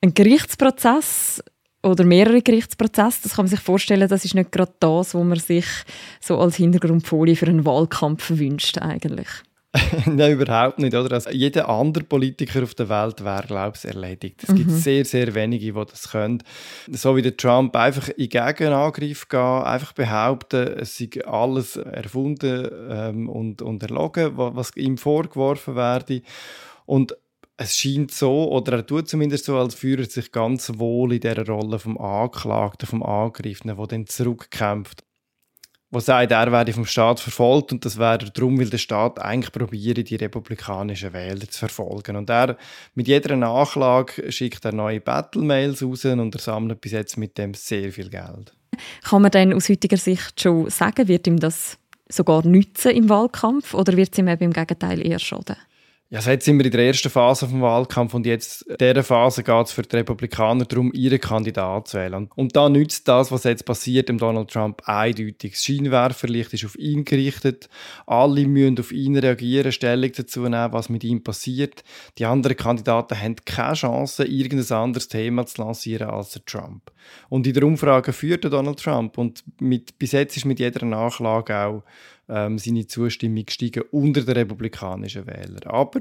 Ein 0.00 0.14
Gerichtsprozess 0.14 1.42
oder 1.82 2.04
mehrere 2.04 2.42
Gerichtsprozesse, 2.42 3.22
das 3.22 3.34
kann 3.34 3.46
man 3.46 3.50
sich 3.50 3.60
vorstellen, 3.60 4.08
das 4.08 4.24
ist 4.24 4.34
nicht 4.34 4.52
gerade 4.52 4.74
das, 4.80 5.14
was 5.14 5.24
man 5.24 5.38
sich 5.38 5.66
so 6.20 6.38
als 6.38 6.56
Hintergrundfolie 6.56 7.36
für 7.36 7.46
einen 7.46 7.64
Wahlkampf 7.64 8.30
wünscht 8.30 8.78
eigentlich. 8.78 9.28
Nein, 10.06 10.32
überhaupt 10.32 10.78
nicht. 10.78 10.94
Oder? 10.94 11.12
Also 11.12 11.30
jeder 11.30 11.68
andere 11.68 12.04
Politiker 12.04 12.62
auf 12.62 12.74
der 12.74 12.88
Welt 12.88 13.22
wäre, 13.22 13.46
glaube 13.46 13.76
ich, 13.76 13.84
erledigt. 13.84 14.42
Es 14.42 14.48
mhm. 14.48 14.56
gibt 14.56 14.70
sehr, 14.70 15.04
sehr 15.04 15.34
wenige, 15.34 15.72
die 15.72 15.84
das 15.90 16.10
können. 16.10 16.42
So 16.90 17.16
wie 17.16 17.22
der 17.22 17.36
Trump 17.36 17.76
einfach 17.76 18.08
in 18.08 18.30
Gegenangriff 18.30 19.28
gehen, 19.28 19.40
einfach 19.40 19.92
behaupten, 19.92 20.68
es 20.78 20.96
sei 20.96 21.10
alles 21.26 21.76
erfunden 21.76 22.68
ähm, 22.88 23.28
und, 23.28 23.60
und 23.60 23.82
erlogen, 23.82 24.32
was 24.36 24.74
ihm 24.76 24.96
vorgeworfen 24.96 25.76
werde. 25.76 26.22
Und 26.86 27.14
es 27.58 27.76
scheint 27.76 28.12
so, 28.12 28.50
oder 28.50 28.78
er 28.78 28.86
tut 28.86 29.08
zumindest 29.08 29.44
so, 29.44 29.58
als 29.58 29.74
führt 29.74 30.00
er 30.00 30.06
sich 30.06 30.32
ganz 30.32 30.72
wohl 30.76 31.12
in 31.12 31.20
dieser 31.20 31.44
Rolle 31.46 31.78
vom 31.78 31.98
Anklagten, 31.98 32.86
vom 32.88 33.02
Angegriffenen, 33.02 33.76
der 33.76 33.86
dann 33.86 34.06
zurückkämpft 34.06 35.04
wo 35.90 36.00
sagt, 36.00 36.32
er 36.32 36.52
werde 36.52 36.72
vom 36.72 36.84
Staat 36.84 37.18
verfolgt 37.18 37.72
und 37.72 37.84
das 37.84 37.98
wäre 37.98 38.18
darum, 38.18 38.60
weil 38.60 38.68
der 38.68 38.78
Staat 38.78 39.18
eigentlich 39.20 39.52
probiere, 39.52 40.04
die 40.04 40.16
republikanischen 40.16 41.12
Wähler 41.14 41.48
zu 41.48 41.60
verfolgen. 41.60 42.16
Und 42.16 42.28
er, 42.28 42.58
mit 42.94 43.08
jeder 43.08 43.36
Nachlage 43.36 44.30
schickt 44.30 44.64
er 44.64 44.72
neue 44.72 45.00
Battle-Mails 45.00 45.82
raus 45.82 46.04
und 46.04 46.34
er 46.34 46.40
sammelt 46.40 46.80
bis 46.80 46.92
jetzt 46.92 47.16
mit 47.16 47.38
dem 47.38 47.54
sehr 47.54 47.90
viel 47.90 48.10
Geld. 48.10 48.52
Kann 49.02 49.22
man 49.22 49.30
denn 49.30 49.54
aus 49.54 49.68
heutiger 49.68 49.96
Sicht 49.96 50.40
schon 50.40 50.68
sagen, 50.68 51.08
wird 51.08 51.26
ihm 51.26 51.40
das 51.40 51.78
sogar 52.08 52.46
nützen 52.46 52.92
im 52.92 53.08
Wahlkampf 53.08 53.74
oder 53.74 53.96
wird 53.96 54.12
es 54.12 54.18
ihm 54.18 54.28
eben 54.28 54.44
im 54.44 54.52
Gegenteil 54.52 55.04
eher 55.06 55.18
schaden? 55.18 55.56
Ja, 56.10 56.20
jetzt 56.20 56.46
sind 56.46 56.56
wir 56.56 56.64
in 56.64 56.72
der 56.72 56.86
ersten 56.86 57.10
Phase 57.10 57.46
vom 57.46 57.60
Wahlkampf 57.60 58.14
und 58.14 58.24
jetzt 58.24 58.62
in 58.62 58.78
dieser 58.78 59.04
Phase 59.04 59.42
geht 59.42 59.66
es 59.66 59.72
für 59.72 59.82
die 59.82 59.94
Republikaner 59.96 60.64
darum, 60.64 60.90
ihren 60.94 61.20
Kandidaten 61.20 61.84
zu 61.84 61.98
wählen. 61.98 62.30
Und 62.34 62.56
da 62.56 62.70
nützt 62.70 63.06
das, 63.08 63.30
was 63.30 63.44
jetzt 63.44 63.66
passiert, 63.66 64.08
dem 64.08 64.16
Donald 64.16 64.50
Trump 64.50 64.80
eindeutig. 64.86 65.52
Das 65.52 65.64
Scheinwerferlicht 65.64 66.54
ist 66.54 66.64
auf 66.64 66.78
ihn 66.78 67.04
gerichtet. 67.04 67.68
Alle 68.06 68.46
müssen 68.46 68.80
auf 68.80 68.90
ihn 68.90 69.18
reagieren, 69.18 69.70
Stellung 69.70 70.10
dazu 70.16 70.40
nehmen, 70.44 70.72
was 70.72 70.88
mit 70.88 71.04
ihm 71.04 71.22
passiert. 71.22 71.84
Die 72.16 72.24
anderen 72.24 72.56
Kandidaten 72.56 73.20
haben 73.20 73.36
keine 73.44 73.74
Chance, 73.74 74.24
irgendein 74.24 74.78
anderes 74.78 75.08
Thema 75.08 75.44
zu 75.44 75.60
lancieren 75.60 76.08
als 76.08 76.30
der 76.30 76.42
Trump. 76.46 76.90
Und 77.28 77.46
in 77.46 77.52
der 77.52 77.64
Umfrage 77.64 78.14
führt 78.14 78.44
Donald 78.44 78.82
Trump 78.82 79.18
und 79.18 79.44
mit, 79.60 79.98
bis 79.98 80.12
jetzt 80.12 80.38
ist 80.38 80.46
mit 80.46 80.58
jeder 80.58 80.86
Nachlage 80.86 81.54
auch 81.54 81.82
ähm, 82.28 82.58
seine 82.58 82.86
Zustimmung 82.86 83.46
gestiegen 83.46 83.84
unter 83.90 84.22
den 84.22 84.34
republikanischen 84.34 85.26
Wählern. 85.26 85.64
Aber 85.64 86.00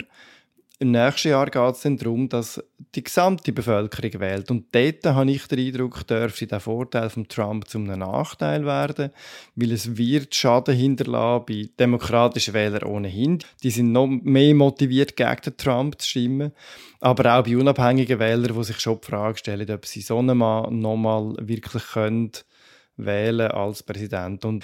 im 0.79 0.91
nächsten 0.91 1.29
Jahr 1.29 1.50
geht 1.50 1.74
es 1.74 1.81
dann 1.81 1.98
darum, 1.98 2.29
dass 2.29 2.63
die 2.93 3.03
gesamte 3.03 3.51
Bevölkerung 3.51 4.19
wählt. 4.19 4.51
Und 4.51 4.65
dort 4.75 5.03
habe 5.05 5.31
ich 5.31 5.48
den 5.48 5.60
Eindruck, 5.60 6.05
dürfte 6.05 6.46
der 6.46 6.60
Vorteil 6.60 7.10
von 7.10 7.27
Trump 7.27 7.67
zum 7.67 7.86
Nachteil 7.86 8.63
werden, 8.63 9.10
weil 9.55 9.72
es 9.72 9.98
wird 9.98 10.36
Schaden 10.36 10.75
hinterlassen 10.75 11.46
bei 11.48 11.69
demokratischen 11.79 12.53
Wählern 12.53 12.84
ohnehin. 12.84 13.39
Die 13.63 13.72
sind 13.72 13.91
noch 13.91 14.05
mehr 14.05 14.53
motiviert, 14.53 15.15
gegen 15.15 15.41
den 15.46 15.57
Trump 15.57 16.00
zu 16.00 16.10
stimmen. 16.10 16.51
Aber 17.00 17.39
auch 17.39 17.43
bei 17.43 17.57
unabhängigen 17.57 18.19
Wählern, 18.19 18.55
die 18.55 18.63
sich 18.63 18.79
schon 18.79 19.01
die 19.01 19.07
Frage 19.07 19.39
stellen, 19.39 19.72
ob 19.72 19.84
sie 19.88 20.01
so 20.01 20.19
einen 20.19 20.38
Mann 20.38 20.79
nochmal 20.79 21.34
wirklich 21.39 21.84
können 21.88 22.34
wählen 22.98 23.50
als 23.50 23.81
Präsident. 23.81 24.46
Und 24.46 24.63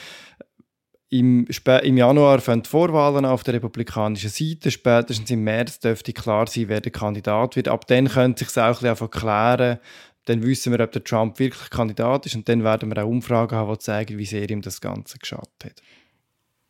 im, 1.13 1.46
Im 1.84 1.98
Januar 1.98 2.39
fangen 2.41 2.63
die 2.63 2.70
Vorwahlen 2.70 3.24
auf 3.25 3.43
der 3.43 3.53
republikanischen 3.55 4.32
Seite. 4.32 4.72
Spätestens 4.72 5.29
im 5.29 5.43
März 5.43 5.79
dürfte 5.79 6.12
klar 6.12 6.48
sein, 6.48 6.70
wer 6.70 6.82
der 6.82 6.91
Kandidat 6.91 7.55
wird. 7.55 7.67
Ab 7.67 7.86
dann 7.86 8.08
könnte 8.08 8.43
sich 8.43 8.58
auch 8.58 8.82
ein 8.82 9.10
klären. 9.12 9.77
Dann 10.25 10.41
wissen 10.41 10.72
wir, 10.72 10.79
ob 10.79 10.91
der 10.91 11.03
Trump 11.03 11.38
wirklich 11.38 11.70
Kandidat 11.70 12.25
ist. 12.25 12.36
Und 12.36 12.50
dann 12.50 12.63
werden 12.63 12.89
wir 12.89 13.03
auch 13.03 13.08
Umfragen 13.08 13.55
haben, 13.55 13.74
die 13.74 13.79
zeigen, 13.79 14.17
wie 14.17 14.25
sehr 14.25 14.50
ihm 14.50 14.62
das 14.62 14.82
Ganze 14.82 15.20
geschadet 15.20 15.53
hat. 15.63 15.82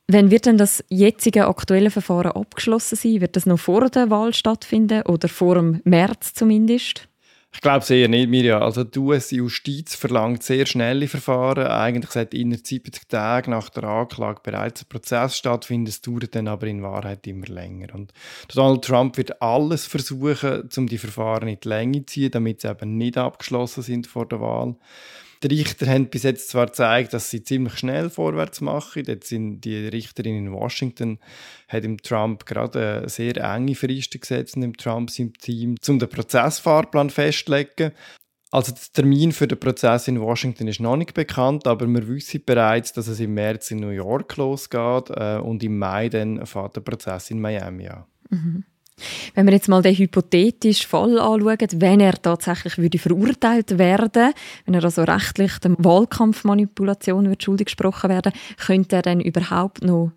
Wann 0.07 0.29
wird 0.29 0.45
denn 0.45 0.57
das 0.57 0.83
jetzige 0.89 1.47
aktuelle 1.47 1.89
Verfahren 1.89 2.33
abgeschlossen 2.33 2.97
sein? 2.97 3.21
Wird 3.21 3.37
das 3.37 3.45
noch 3.45 3.59
vor 3.59 3.89
der 3.89 4.09
Wahl 4.09 4.33
stattfinden 4.33 5.03
oder 5.03 5.29
vor 5.29 5.55
dem 5.55 5.79
März 5.85 6.33
zumindest? 6.33 7.07
Ich 7.53 7.61
glaube 7.61 7.85
sehr 7.85 8.07
nicht, 8.07 8.29
Mirja. 8.29 8.59
Also 8.59 8.83
die 8.83 8.97
US-Justiz 8.97 9.93
verlangt 9.93 10.41
sehr 10.41 10.65
schnelle 10.65 11.07
Verfahren. 11.07 11.67
Eigentlich 11.67 12.11
sollte 12.11 12.35
innerhalb 12.35 12.65
70 12.65 13.07
Tage 13.07 13.51
nach 13.51 13.69
der 13.69 13.83
Anklage 13.83 14.41
bereits 14.43 14.81
ein 14.81 14.89
Prozess 14.89 15.37
stattfinden. 15.37 15.87
Es 15.87 16.01
dauert 16.01 16.33
dann 16.33 16.47
aber 16.47 16.65
in 16.65 16.81
Wahrheit 16.81 17.27
immer 17.27 17.45
länger. 17.45 17.93
Und 17.93 18.11
Donald 18.53 18.83
Trump 18.83 19.17
wird 19.17 19.39
alles 19.41 19.85
versuchen, 19.85 20.67
um 20.75 20.87
die 20.87 20.97
Verfahren 20.97 21.47
in 21.47 21.59
die 21.63 21.69
Länge 21.69 21.99
zu 21.99 22.13
ziehen, 22.13 22.31
damit 22.31 22.61
sie 22.61 22.69
eben 22.69 22.97
nicht 22.97 23.17
abgeschlossen 23.17 23.83
sind 23.83 24.07
vor 24.07 24.27
der 24.27 24.41
Wahl. 24.41 24.75
Die 25.43 25.55
Richter 25.55 25.87
haben 25.87 26.07
bis 26.07 26.23
jetzt 26.23 26.49
zwar 26.49 26.67
gezeigt, 26.67 27.13
dass 27.13 27.29
sie 27.29 27.43
ziemlich 27.43 27.77
schnell 27.77 28.09
vorwärts 28.09 28.61
machen. 28.61 29.03
Jetzt 29.05 29.27
sind 29.27 29.61
die 29.61 29.87
Richterin 29.87 30.37
in 30.37 30.53
Washington 30.53 31.19
hat 31.67 31.83
im 31.83 31.97
Trump 31.97 32.45
gerade 32.45 33.03
sehr 33.09 33.35
enge 33.37 33.75
Fristen 33.75 34.21
gesetzt 34.21 34.55
im 34.55 34.77
Trump 34.77 35.09
seinem 35.09 35.33
Team, 35.33 35.75
um 35.87 35.99
den 35.99 36.09
Prozessfahrplan 36.09 37.09
festzulegen. 37.09 37.91
Also 38.51 38.71
der 38.71 38.81
Termin 38.93 39.31
für 39.31 39.47
den 39.47 39.59
Prozess 39.59 40.07
in 40.07 40.21
Washington 40.21 40.67
ist 40.67 40.79
noch 40.79 40.95
nicht 40.95 41.15
bekannt, 41.15 41.65
aber 41.65 41.87
wir 41.87 42.07
wissen 42.07 42.43
bereits, 42.45 42.93
dass 42.93 43.07
es 43.07 43.19
im 43.19 43.33
März 43.33 43.71
in 43.71 43.79
New 43.79 43.89
York 43.89 44.37
losgeht 44.37 45.09
äh, 45.09 45.37
und 45.37 45.63
im 45.63 45.79
Mai 45.79 46.07
dann 46.09 46.45
fährt 46.45 46.75
der 46.75 46.81
Prozess 46.81 47.31
in 47.31 47.41
Miami 47.41 47.87
an. 47.87 48.03
Mhm. 48.29 48.63
Wenn 49.33 49.47
wir 49.47 49.53
jetzt 49.53 49.69
mal 49.69 49.81
den 49.81 49.95
hypothetischen 49.95 50.87
Fall 50.87 51.19
anschauen, 51.19 51.57
wenn 51.77 51.99
er 51.99 52.21
tatsächlich 52.21 52.77
würde 52.77 52.99
verurteilt 52.99 53.77
werden, 53.77 54.33
wenn 54.65 54.75
er 54.75 54.83
also 54.83 55.03
rechtlich 55.03 55.57
der 55.59 55.75
Wahlkampfmanipulation 55.77 57.29
wird 57.29 57.43
schuldig 57.43 57.65
gesprochen 57.65 58.09
werden, 58.09 58.33
könnte 58.65 58.97
er 58.97 59.01
dann 59.01 59.19
überhaupt 59.19 59.83
noch 59.83 60.11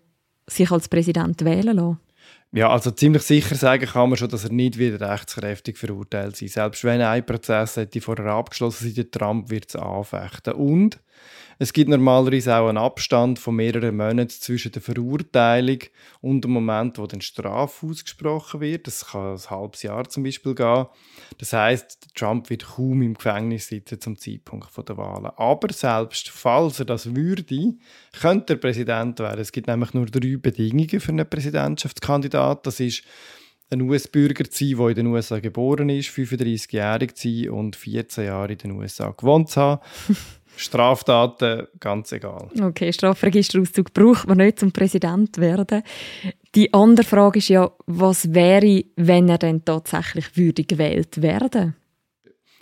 sich 0.47 0.71
als 0.71 0.89
Präsident 0.89 1.43
wählen 1.43 1.75
lassen? 1.75 1.99
Ja, 2.53 2.69
also 2.69 2.91
ziemlich 2.91 3.23
sicher 3.23 3.55
sagen 3.55 3.85
kann 3.85 4.09
man 4.09 4.17
schon, 4.17 4.29
dass 4.29 4.45
er 4.45 4.51
nicht 4.51 4.77
wieder 4.77 5.01
rechtskräftig 5.01 5.77
verurteilt 5.77 6.37
sein. 6.37 6.47
Selbst 6.47 6.83
wenn 6.85 7.01
ein 7.01 7.25
Prozess 7.25 7.75
hätte 7.75 7.99
vorher 7.99 8.27
abgeschlossen 8.27 8.93
sein, 8.93 9.11
Trump 9.11 9.49
wird 9.49 9.69
es 9.69 9.75
anfechten. 9.75 10.53
Und 10.53 10.99
es 11.59 11.73
gibt 11.73 11.89
normalerweise 11.89 12.55
auch 12.55 12.69
einen 12.69 12.77
Abstand 12.77 13.39
von 13.39 13.55
mehreren 13.55 13.97
Monaten 13.97 14.29
zwischen 14.29 14.71
der 14.71 14.81
Verurteilung 14.81 15.79
und 16.21 16.43
dem 16.43 16.51
Moment, 16.51 16.99
wo 16.99 17.07
dann 17.07 17.21
Strafe 17.21 17.87
ausgesprochen 17.87 18.61
wird. 18.61 18.85
Das 18.85 19.07
kann 19.07 19.33
ein 19.33 19.49
halbes 19.49 19.81
Jahr 19.81 20.07
zum 20.07 20.23
Beispiel 20.23 20.53
gehen. 20.53 20.85
Das 21.39 21.53
heißt, 21.53 22.09
Trump 22.13 22.51
wird 22.51 22.65
kaum 22.65 23.01
im 23.01 23.15
Gefängnis 23.15 23.67
sitzen 23.67 23.99
zum 23.99 24.19
Zeitpunkt 24.19 24.69
der 24.87 24.97
Wahlen. 24.97 25.31
Aber 25.35 25.73
selbst 25.73 26.29
falls 26.29 26.79
er 26.79 26.85
das 26.85 27.15
würde, 27.15 27.73
könnte 28.19 28.53
er 28.53 28.57
Präsident 28.57 29.17
werden. 29.19 29.41
Es 29.41 29.51
gibt 29.51 29.67
nämlich 29.67 29.95
nur 29.95 30.05
drei 30.05 30.37
Bedingungen 30.37 30.99
für 30.99 31.11
einen 31.11 31.27
Präsidentschaftskandidat. 31.27 32.67
Das 32.67 32.79
ist 32.79 33.01
ein 33.69 33.81
US-Bürger 33.81 34.49
zu 34.49 34.65
sein, 34.65 34.77
der 34.77 34.89
in 34.89 34.95
den 34.95 35.07
USA 35.07 35.39
geboren 35.39 35.89
ist, 35.89 36.09
35-jährig 36.09 37.15
zu 37.15 37.27
sein 37.27 37.49
und 37.49 37.75
14 37.75 38.25
Jahre 38.25 38.53
in 38.53 38.57
den 38.59 38.71
USA 38.71 39.09
gewohnt 39.09 39.49
zu 39.49 39.61
haben. 39.61 39.81
Straftaten 40.57 41.67
ganz 41.79 42.11
egal. 42.11 42.49
Okay, 42.61 42.91
Strafregisterauszug 42.91 43.93
braucht 43.93 44.27
man 44.27 44.37
nicht 44.37 44.59
zum 44.59 44.71
Präsident 44.71 45.37
werden. 45.37 45.83
Die 46.55 46.73
andere 46.73 47.05
Frage 47.05 47.39
ist 47.39 47.49
ja, 47.49 47.69
was 47.85 48.33
wäre, 48.33 48.83
wenn 48.95 49.29
er 49.29 49.37
denn 49.37 49.63
tatsächlich 49.63 50.35
würde 50.35 50.63
gewählt 50.63 51.21
werden? 51.21 51.75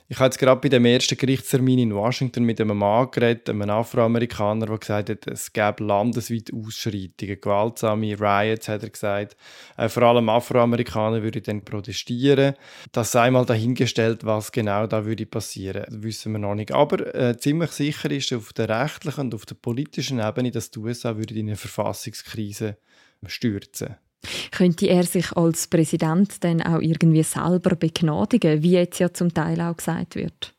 Ich 0.08 0.18
habe 0.20 0.26
jetzt 0.26 0.38
gerade 0.38 0.62
bei 0.62 0.70
dem 0.70 0.86
ersten 0.86 1.18
Gerichtstermin 1.18 1.80
in 1.80 1.96
Washington 1.96 2.44
mit 2.44 2.62
einem 2.62 2.78
Mann 2.78 3.10
geredet, 3.10 3.50
einem 3.50 3.68
Afroamerikaner, 3.72 4.68
der 4.68 4.78
gesagt 4.78 5.10
hat, 5.10 5.26
es 5.26 5.52
gäbe 5.52 5.84
landesweit 5.84 6.54
Ausschreitungen, 6.54 7.42
gewaltsame 7.42 8.20
Riots, 8.20 8.68
hat 8.68 8.84
er 8.84 8.92
gesagt. 8.92 9.36
Äh, 9.78 9.90
vor 9.90 10.04
allem 10.04 10.30
Afroamerikaner 10.30 11.24
würden 11.24 11.42
dann 11.42 11.66
protestieren. 11.66 12.54
Das 12.92 13.14
sei 13.14 13.32
mal 13.32 13.48
dahingestellt, 13.48 14.24
was 14.24 14.52
genau 14.52 14.86
da 14.86 15.06
würde 15.06 15.26
passieren, 15.26 15.86
das 15.88 16.04
wissen 16.04 16.34
wir 16.34 16.40
noch 16.40 16.54
nicht. 16.54 16.72
Aber 16.72 17.16
äh, 17.16 17.36
ziemlich 17.36 17.72
sicher 17.72 18.12
ist 18.12 18.32
auf 18.32 18.54
der 18.54 18.70
rechtlichen 18.70 19.22
und 19.22 19.34
auf 19.34 19.48
der 19.48 19.56
politischen 19.56 20.20
Ebene, 20.20 20.52
dass 20.52 20.70
die 20.70 20.78
USA 20.78 21.18
würde 21.18 21.34
in 21.34 21.48
eine 21.48 21.56
Verfassungskrise 21.56 22.78
stürzen 23.26 23.96
könnte 24.52 24.88
er 24.88 25.04
sich 25.04 25.32
als 25.34 25.68
Präsident 25.68 26.44
dann 26.44 26.62
auch 26.62 26.82
irgendwie 26.82 27.24
selber 27.24 27.76
begnadigen, 27.76 28.64
wie 28.64 28.72
jetzt 28.72 29.00
ja 29.00 29.14
zum 29.14 29.34
Teil 29.34 29.60
auch 29.62 29.78
gesagt 29.78 30.16
wird? 30.16 30.54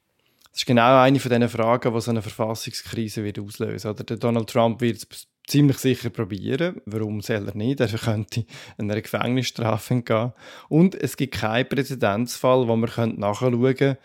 Das 0.52 0.62
ist 0.62 0.66
genau 0.66 1.02
eine 1.02 1.20
von 1.20 1.30
diesen 1.30 1.48
Fragen, 1.50 1.92
die 1.92 2.00
so 2.00 2.10
eine 2.10 2.22
Verfassungskrise 2.22 3.22
wird 3.22 3.38
auslösen 3.38 3.96
wird. 3.98 4.08
Der 4.08 4.16
Donald 4.16 4.48
Trump 4.48 4.80
wird 4.80 4.96
es 4.96 5.28
ziemlich 5.46 5.78
sicher 5.78 6.10
probieren. 6.10 6.80
Warum 6.86 7.20
soll 7.20 7.46
er 7.46 7.54
nicht? 7.54 7.80
Er 7.80 7.88
könnte 7.88 8.46
einer 8.78 9.00
Gefängnisstrafe 9.00 9.94
entgehen. 9.94 10.32
Und 10.68 10.94
es 10.94 11.16
gibt 11.16 11.34
keinen 11.34 11.68
Präzedenzfall, 11.68 12.66
wo 12.68 12.76
man 12.76 12.90
nachschauen 13.16 13.60
könnte, 13.60 13.98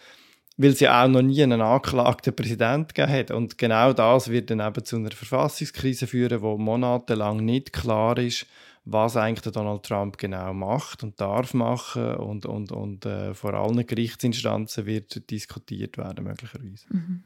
weil 0.58 0.72
es 0.72 0.80
ja 0.80 1.04
auch 1.04 1.08
noch 1.08 1.22
nie 1.22 1.42
einen 1.42 1.62
angeklagten 1.62 2.36
Präsident 2.36 2.94
gegeben 2.94 3.14
hat. 3.14 3.32
Und 3.32 3.58
genau 3.58 3.94
das 3.94 4.30
wird 4.30 4.50
dann 4.50 4.60
eben 4.60 4.86
zu 4.86 4.98
einer 4.98 5.12
Verfassungskrise 5.12 6.06
führen, 6.08 6.42
wo 6.42 6.58
monatelang 6.58 7.44
nicht 7.44 7.74
klar 7.74 8.18
ist, 8.18 8.46
was 8.84 9.16
eigentlich 9.16 9.54
Donald 9.54 9.84
Trump 9.84 10.18
genau 10.18 10.54
macht 10.54 11.04
und 11.04 11.20
darf 11.22 11.54
machen 11.54 12.16
und, 12.16 12.46
und, 12.46 12.72
und 12.72 13.06
äh, 13.06 13.34
vor 13.34 13.54
allen 13.54 13.86
Gerichtsinstanzen 13.86 14.86
wird 14.86 15.30
diskutiert 15.30 15.98
werden 15.98 16.24
möglicherweise. 16.24 16.86
Mhm. 16.90 17.24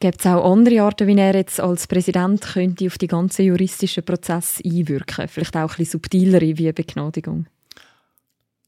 Gibt 0.00 0.20
es 0.20 0.26
auch 0.26 0.52
andere 0.52 0.82
Arten, 0.82 1.06
wie 1.06 1.16
er 1.16 1.34
jetzt 1.34 1.60
als 1.60 1.86
Präsident 1.86 2.42
könnte 2.42 2.86
auf 2.86 2.98
die 2.98 3.06
ganzen 3.06 3.44
juristischen 3.44 4.04
Prozesse 4.04 4.64
einwirken? 4.64 5.28
Vielleicht 5.28 5.56
auch 5.56 5.60
ein 5.60 5.68
bisschen 5.68 6.00
subtilere 6.00 6.58
wie 6.58 6.66
eine 6.66 6.72
Begnadigung? 6.72 7.46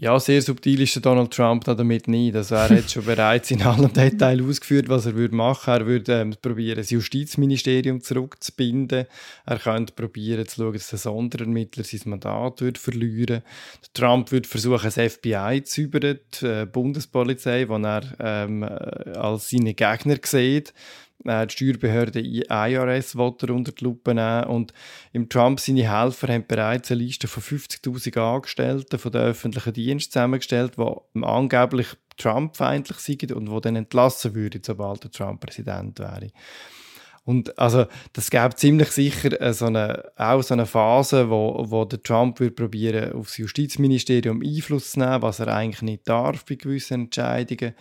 Ja, 0.03 0.19
sehr 0.19 0.43
subtil 0.43 0.81
ist 0.81 0.97
der 0.97 1.03
Donald 1.03 1.33
Trump 1.33 1.63
damit 1.63 2.09
nicht. 2.09 2.35
Also 2.35 2.57
er 2.57 2.71
hat 2.71 2.91
schon 2.91 3.05
bereits 3.07 3.53
in 3.53 3.63
allen 3.63 3.93
Details 3.93 4.43
ausgeführt, 4.43 4.89
was 4.89 5.07
er 5.07 5.15
würde 5.15 5.37
machen. 5.37 5.75
Er 5.75 5.87
würde 5.87 6.21
ähm, 6.21 6.35
probieren, 6.43 6.79
das 6.79 6.91
Justizministerium 6.91 8.01
zurückzubinden. 8.01 9.07
Er 9.47 9.59
könnte 9.61 9.93
probieren 9.93 10.45
zu 10.49 10.57
schauen, 10.57 10.73
dass 10.73 10.91
der 10.91 10.99
Sonderermittler 10.99 11.85
sein 11.85 12.01
Mandat 12.07 12.63
würde 12.63 12.81
verlieren. 12.81 13.45
Der 13.81 13.93
Trump 13.95 14.33
würde 14.33 14.49
versuchen, 14.49 14.91
das 14.93 14.95
FBI 14.95 15.63
zu 15.63 15.83
überden, 15.83 16.19
die 16.41 16.47
äh, 16.47 16.67
Bundespolizei, 16.67 17.67
die 17.67 17.85
er 17.85 18.03
ähm, 18.19 18.65
als 18.65 19.51
seine 19.51 19.75
Gegner 19.75 20.17
sieht 20.25 20.71
äh, 20.71 20.73
die 21.25 21.53
Steuerbehörde 21.53 22.21
IRS 22.21 23.15
er 23.15 23.51
unter 23.51 23.73
die 23.73 23.85
Lupe 23.85 24.15
nehmen. 24.15 24.45
Und 24.45 24.73
im 25.13 25.29
Trump 25.29 25.61
seine 25.61 25.91
Helfer 25.91 26.29
haben 26.33 26.47
bereits 26.47 26.91
eine 26.91 27.03
Liste 27.03 27.29
von 27.29 27.43
50.000 27.43 28.19
Angestellten 28.19 28.99
von 28.99 29.13
den 29.13 29.23
öffentlichen 29.23 29.73
Diensten 29.73 30.13
zusammengestellt, 30.13 30.75
die 30.77 31.23
angeblich 31.23 31.89
Trump-feindlich 32.17 32.99
sind 32.99 33.33
und 33.33 33.47
die 33.47 33.61
dann 33.61 33.77
entlassen 33.77 34.35
würden, 34.35 34.63
sobald 34.65 35.05
der 35.05 35.11
Trump 35.11 35.41
Präsident 35.41 35.99
wäre. 35.99 36.31
Und 37.25 37.57
also, 37.57 37.87
das 38.15 38.31
gäbe 38.31 38.57
ziemlich 38.57 38.91
sicher 38.91 39.41
äh, 39.41 39.53
so 39.53 39.67
eine, 39.67 40.11
auch 40.17 40.43
so 40.43 40.55
eine 40.55 40.67
Phase, 40.67 41.31
wo, 41.31 41.65
wo 41.69 41.85
der 41.85 42.03
Trump 42.03 42.41
wird 42.41 42.57
probieren, 42.57 43.13
aufs 43.13 43.37
Justizministerium 43.37 44.43
Einfluss 44.43 44.93
zu 44.93 44.99
nehmen, 44.99 45.23
was 45.23 45.39
er 45.39 45.47
eigentlich 45.49 45.83
nicht 45.83 46.09
darf 46.09 46.45
bei 46.45 46.57
gewissen 46.57 47.03
Entscheidungen. 47.03 47.75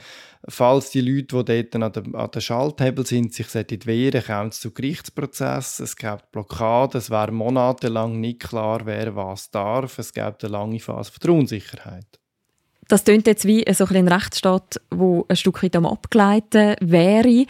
Falls 0.48 0.92
die 0.92 1.02
Leute, 1.02 1.44
die 1.44 1.70
dort 1.72 1.76
an 1.76 1.92
der, 1.92 2.28
der 2.28 2.40
Schalthebel 2.40 3.06
sind, 3.06 3.34
sich 3.34 3.48
wehren, 3.54 4.24
kommt 4.24 4.54
es 4.54 4.60
zu 4.60 4.72
Gerichtsprozessen, 4.72 5.86
es 5.86 5.96
gibt 5.96 6.32
Blockaden, 6.32 7.00
es 7.00 7.10
wäre 7.10 7.32
monatelang 7.32 8.20
nicht 8.20 8.42
klar, 8.42 8.82
wer 8.86 9.16
was 9.16 9.50
darf, 9.50 9.98
es 9.98 10.14
gibt 10.14 10.44
eine 10.44 10.52
lange 10.52 10.80
Phase 10.80 11.12
von 11.20 11.32
Unsicherheit. 11.32 12.20
Das 12.88 13.06
klingt 13.06 13.26
jetzt 13.26 13.46
wie 13.46 13.66
ein 13.66 14.08
Rechtsstaat, 14.08 14.82
wo 14.92 15.26
ein 15.30 15.36
Stück 15.38 15.64
weit 15.64 15.76
am 15.76 15.86
Abgleiten 15.86 16.76
wäre. 16.82 17.46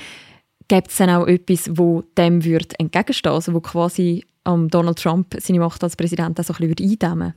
Gibt 0.71 0.89
es 0.89 0.95
dann 0.95 1.09
auch 1.09 1.27
etwas, 1.27 1.69
wo 1.73 2.01
dem 2.17 2.45
würde 2.45 2.79
entgegenstehen, 2.79 3.33
also 3.33 3.53
wo 3.53 3.59
quasi 3.59 4.23
um, 4.45 4.69
Donald 4.69 4.97
Trump 4.99 5.35
seine 5.37 5.59
Macht 5.59 5.83
als 5.83 5.97
Präsident 5.97 6.39
auch 6.39 6.43
so 6.45 6.53
ein 6.53 6.73
bisschen 6.73 6.91
eindämmen 6.91 7.33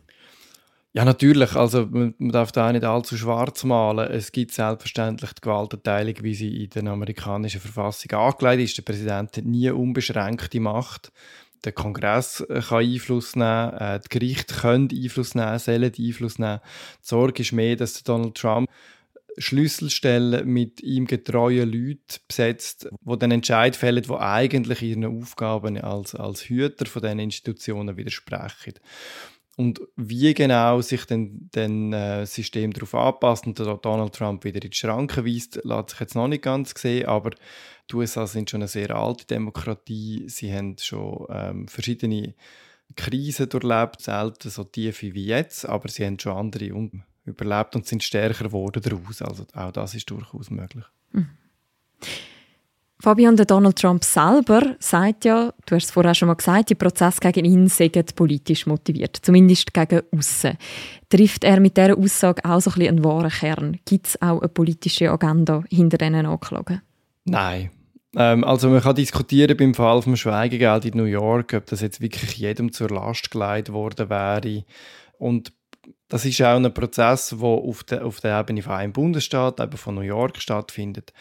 ja, 0.96 1.04
natürlich. 1.04 1.56
Also, 1.56 1.88
man, 1.90 2.14
darf 2.20 2.52
da 2.52 2.70
nicht 2.70 2.84
allzu 2.84 3.16
schwarz 3.16 3.64
malen. 3.64 4.08
Es 4.12 4.30
gibt 4.30 4.52
selbstverständlich 4.52 5.32
die 5.32 5.40
Gewaltenteilung, 5.40 6.14
wie 6.20 6.34
sie 6.34 6.62
in 6.62 6.70
der 6.70 6.92
amerikanischen 6.92 7.60
Verfassung 7.60 8.12
angelegt 8.12 8.62
ist. 8.62 8.78
Der 8.78 8.82
Präsident 8.84 9.36
hat 9.36 9.44
nie 9.44 9.68
unbeschränkte 9.70 10.60
Macht. 10.60 11.10
Der 11.64 11.72
Kongress 11.72 12.46
kann 12.68 12.84
Einfluss 12.84 13.34
nehmen, 13.34 13.72
äh, 13.72 13.98
die 13.98 14.08
Gerichte 14.16 14.54
können 14.54 14.88
Einfluss 14.92 15.34
nehmen, 15.34 15.58
sollen 15.58 15.92
Einfluss 15.98 16.38
nehmen. 16.38 16.60
Die 17.02 17.08
Sorge 17.08 17.42
ist 17.42 17.50
mehr, 17.50 17.74
dass 17.74 18.00
Donald 18.04 18.36
Trump 18.36 18.70
Schlüsselstellen 19.38 20.46
mit 20.46 20.82
ihm 20.82 21.06
getreuen 21.06 21.70
Leuten 21.70 22.20
besetzt, 22.28 22.88
die 23.00 23.18
den 23.18 23.30
Entscheid 23.30 23.76
fällen, 23.76 24.02
die 24.02 24.10
eigentlich 24.10 24.82
ihren 24.82 25.04
Aufgaben 25.04 25.78
als, 25.78 26.14
als 26.14 26.48
Hüter 26.48 26.86
von 26.86 27.02
diesen 27.02 27.18
Institutionen 27.18 27.96
widersprechen. 27.96 28.74
Und 29.56 29.80
wie 29.96 30.34
genau 30.34 30.80
sich 30.80 31.04
dann 31.04 31.48
das 31.52 31.70
äh, 31.70 32.24
System 32.24 32.72
darauf 32.72 32.94
anpasst 32.94 33.46
und 33.46 33.58
Donald 33.58 34.12
Trump 34.12 34.44
wieder 34.44 34.62
in 34.62 34.70
die 34.70 34.76
Schranken 34.76 35.24
weist, 35.24 35.60
lässt 35.62 35.90
sich 35.90 36.00
jetzt 36.00 36.16
noch 36.16 36.26
nicht 36.26 36.42
ganz 36.42 36.74
sehen, 36.76 37.06
aber 37.06 37.30
die 37.90 37.94
USA 37.94 38.26
sind 38.26 38.50
schon 38.50 38.62
eine 38.62 38.68
sehr 38.68 38.90
alte 38.90 39.26
Demokratie. 39.26 40.24
Sie 40.28 40.52
haben 40.52 40.76
schon 40.78 41.26
ähm, 41.30 41.68
verschiedene 41.68 42.34
Krisen 42.96 43.48
durchlebt, 43.48 44.00
selten 44.00 44.50
so 44.50 44.64
tiefe 44.64 45.14
wie 45.14 45.26
jetzt, 45.26 45.66
aber 45.66 45.88
sie 45.88 46.04
haben 46.04 46.18
schon 46.18 46.36
andere 46.36 46.74
überlebt 47.24 47.76
und 47.76 47.86
sind 47.86 48.02
stärker 48.02 48.44
geworden 48.44 48.82
daraus. 48.82 49.22
Also 49.22 49.46
auch 49.54 49.72
das 49.72 49.94
ist 49.94 50.10
durchaus 50.10 50.50
möglich. 50.50 50.84
Mhm. 51.12 51.28
Fabian, 53.04 53.36
der 53.36 53.44
Donald 53.44 53.76
Trump 53.76 54.02
selber 54.02 54.76
sagt 54.78 55.26
ja, 55.26 55.52
du 55.66 55.74
hast 55.74 55.84
es 55.84 55.90
vorher 55.90 56.14
schon 56.14 56.28
mal 56.28 56.36
gesagt, 56.36 56.70
die 56.70 56.74
Prozesse 56.74 57.20
gegen 57.20 57.44
ihn 57.44 57.68
sind 57.68 58.14
politisch 58.14 58.66
motiviert, 58.66 59.18
zumindest 59.20 59.74
gegen 59.74 60.00
außen. 60.10 60.56
Trifft 61.10 61.44
er 61.44 61.60
mit 61.60 61.76
dieser 61.76 61.98
Aussage 61.98 62.42
auch 62.46 62.62
so 62.62 62.70
ein 62.70 62.78
bisschen 62.78 62.88
einen 62.96 63.04
wahren 63.04 63.30
Kern? 63.30 63.78
Gibt 63.84 64.06
es 64.06 64.22
auch 64.22 64.40
eine 64.40 64.48
politische 64.48 65.10
Agenda 65.10 65.62
hinter 65.68 65.98
diesen 65.98 66.14
Anklagen? 66.14 66.80
Nein. 67.26 67.70
Ähm, 68.16 68.42
also 68.42 68.70
man 68.70 68.80
kann 68.80 68.94
diskutieren 68.94 69.56
beim 69.56 69.74
Fall 69.74 70.00
vom 70.00 70.16
Schweigegeld 70.16 70.86
in 70.86 70.96
New 70.96 71.04
York, 71.04 71.52
ob 71.52 71.66
das 71.66 71.82
jetzt 71.82 72.00
wirklich 72.00 72.38
jedem 72.38 72.72
zur 72.72 72.88
Last 72.88 73.30
gelegt 73.30 73.70
worden 73.70 74.08
wäre. 74.08 74.64
Und 75.18 75.52
das 76.08 76.24
ist 76.24 76.40
auch 76.42 76.56
ein 76.56 76.72
Prozess, 76.74 77.30
der 77.30 77.42
auf 77.42 77.84
der, 77.84 78.04
auf 78.04 78.20
der 78.20 78.40
Ebene 78.40 78.62
von 78.62 78.72
einem 78.72 78.92
Bundesstaat, 78.92 79.60
eben 79.60 79.76
von 79.76 79.94
New 79.94 80.02
York 80.02 80.40
stattfindet. 80.40 81.12